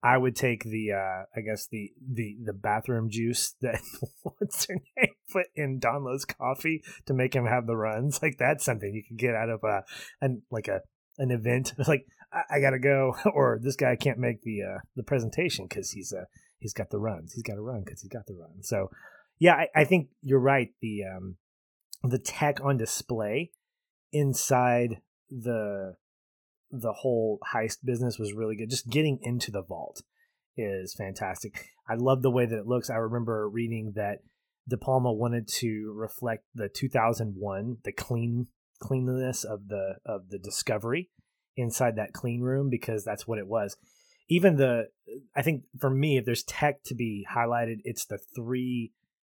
[0.02, 3.80] I would take the, uh, I guess the the the bathroom juice that
[4.22, 8.22] what's her name put in Don Donloe's coffee to make him have the runs.
[8.22, 9.82] Like that's something you could get out of a,
[10.20, 10.80] an like a
[11.18, 11.74] an event.
[11.88, 15.90] Like I, I gotta go, or this guy can't make the uh, the presentation because
[15.90, 16.24] he's uh
[16.58, 17.32] he's got the runs.
[17.32, 18.68] He's got to run because he's got the runs.
[18.68, 18.90] So
[19.38, 20.70] yeah, I, I think you're right.
[20.80, 21.36] The um
[22.02, 23.50] the tech on display
[24.12, 25.00] inside
[25.30, 25.94] the
[26.70, 28.70] the whole heist business was really good.
[28.70, 30.02] Just getting into the vault
[30.56, 31.66] is fantastic.
[31.88, 32.90] I love the way that it looks.
[32.90, 34.18] I remember reading that
[34.68, 38.48] De Palma wanted to reflect the 2001, the clean
[38.80, 41.10] cleanliness of the of the Discovery
[41.56, 43.76] inside that clean room because that's what it was.
[44.28, 44.88] Even the,
[45.34, 48.92] I think for me, if there's tech to be highlighted, it's the three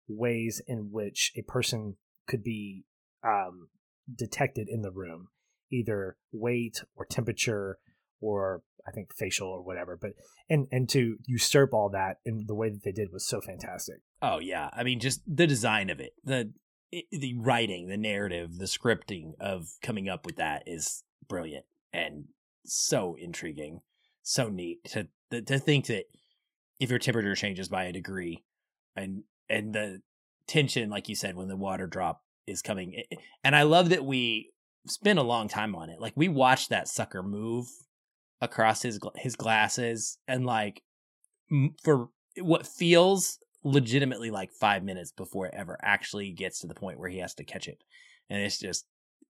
[0.08, 2.84] ways in which a person could be
[3.24, 3.68] um,
[4.14, 5.28] detected in the room
[5.70, 7.78] either weight or temperature
[8.20, 9.96] or I think facial or whatever.
[10.00, 10.12] But
[10.48, 13.96] and and to usurp all that in the way that they did was so fantastic.
[14.22, 16.52] Oh yeah, I mean just the design of it, the
[17.10, 22.24] the writing, the narrative, the scripting of coming up with that is brilliant and
[22.64, 23.80] so intriguing,
[24.22, 26.04] so neat to to think that
[26.78, 28.44] if your temperature changes by a degree,
[28.96, 30.02] and and the
[30.46, 33.02] tension, like you said, when the water drop is coming,
[33.44, 34.52] and I love that we
[34.86, 36.00] spent a long time on it.
[36.00, 37.66] Like we watched that sucker move
[38.40, 40.82] across his his glasses, and like
[41.82, 42.08] for
[42.38, 47.10] what feels legitimately like five minutes before it ever actually gets to the point where
[47.10, 47.78] he has to catch it.
[48.28, 48.86] And it's just,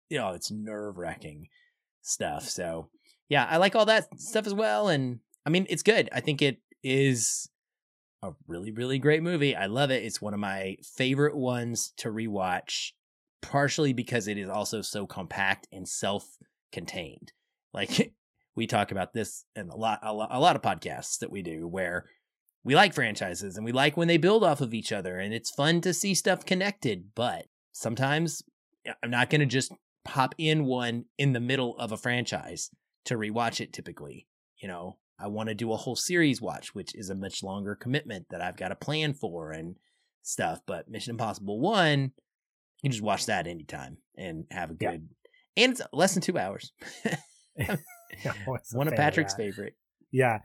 [0.09, 1.49] you know, it's nerve wracking
[2.03, 2.49] stuff.
[2.49, 2.91] So,
[3.29, 4.89] yeah, I like all that stuff as well.
[4.89, 6.09] And I mean, it's good.
[6.13, 7.49] I think it is
[8.23, 9.57] a really, really great movie.
[9.57, 10.05] I love it.
[10.05, 12.93] It's one of my favorite ones to rewatch,
[13.41, 16.37] partially because it is also so compact and self
[16.73, 17.33] contained.
[17.73, 18.15] Like,
[18.57, 21.43] we talk about this in a lot, a lot, a lot of podcasts that we
[21.43, 22.07] do where
[22.65, 25.51] we like franchises and we like when they build off of each other and it's
[25.51, 28.43] fun to see stuff connected but sometimes
[29.03, 29.73] i'm not going to just
[30.05, 32.71] pop in one in the middle of a franchise
[33.05, 34.27] to rewatch it typically
[34.59, 37.75] you know i want to do a whole series watch which is a much longer
[37.75, 39.77] commitment that i've got to plan for and
[40.23, 42.13] stuff but mission impossible 1
[42.83, 44.91] you can just watch that anytime and have a Yeah.
[44.93, 45.09] good
[45.57, 46.73] and it's less than two hours
[47.59, 47.77] I
[48.47, 49.43] was a one of patrick's that.
[49.43, 49.75] favorite
[50.11, 50.39] Yeah.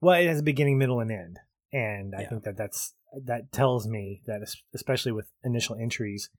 [0.00, 1.38] Well, it has a beginning, middle, and end,
[1.72, 2.28] and I Yeah.
[2.28, 4.40] think that that's that tells me that
[4.74, 6.30] especially with initial entries,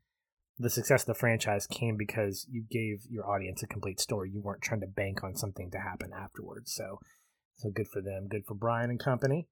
[0.58, 4.30] the success of the franchise came because you gave your audience a complete story.
[4.32, 6.74] You weren't trying to bank on something to happen afterwards.
[6.74, 7.00] So,
[7.58, 8.28] so good for them.
[8.30, 9.48] Good for Brian and company.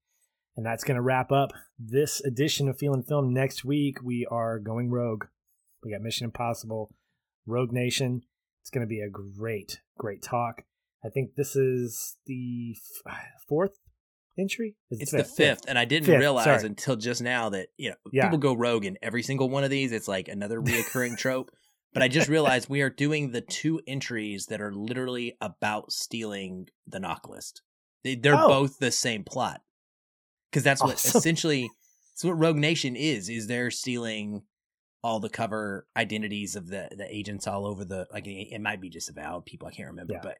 [0.56, 3.32] And that's going to wrap up this edition of Feelin' Film.
[3.34, 5.24] Next week we are going rogue.
[5.84, 6.92] We got Mission Impossible,
[7.46, 8.22] Rogue Nation.
[8.62, 10.62] It's going to be a great, great talk.
[11.04, 12.74] I think this is the
[13.06, 13.16] f-
[13.48, 13.78] fourth
[14.38, 14.76] entry.
[14.90, 16.64] Is It's the fifth, and I didn't Fifth, realize sorry.
[16.66, 18.24] until just now that you know Yeah.
[18.24, 19.92] people go rogue in every single one of these.
[19.92, 21.50] It's like another reoccurring trope.
[21.94, 26.66] But I just realized we are doing the two entries that are literally about stealing
[26.86, 27.62] the NOC list.
[28.04, 28.46] They, they're Oh.
[28.48, 29.62] both the same plot
[30.50, 31.18] because that's what Awesome.
[31.18, 31.68] essentially
[32.12, 33.28] that's what Rogue Nation is.
[33.30, 34.42] Is they're stealing
[35.02, 38.90] all the cover identities of the the agents all over the like it, might be
[38.90, 40.20] just disavowed people I can't remember, Yeah.
[40.22, 40.36] but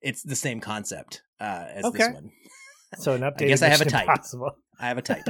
[0.00, 1.98] it's the same concept uh, as Okay.
[1.98, 2.30] this one.
[2.96, 3.48] So an update.
[3.48, 4.08] guess I have a type.
[4.08, 4.50] Impossible.
[4.80, 5.24] I have a type.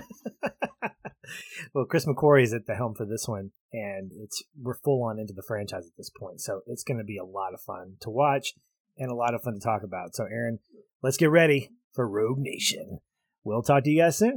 [1.74, 5.18] well, Chris McQuarrie is at the helm for this one, and it's we're full on
[5.18, 7.94] into the franchise at this point, so it's going to be a lot of fun
[8.02, 8.54] to watch
[8.96, 10.14] and a lot of fun to talk about.
[10.14, 10.60] So, Aaron,
[11.02, 13.00] let's get ready for Rogue Nation.
[13.42, 14.36] We'll talk to you guys soon.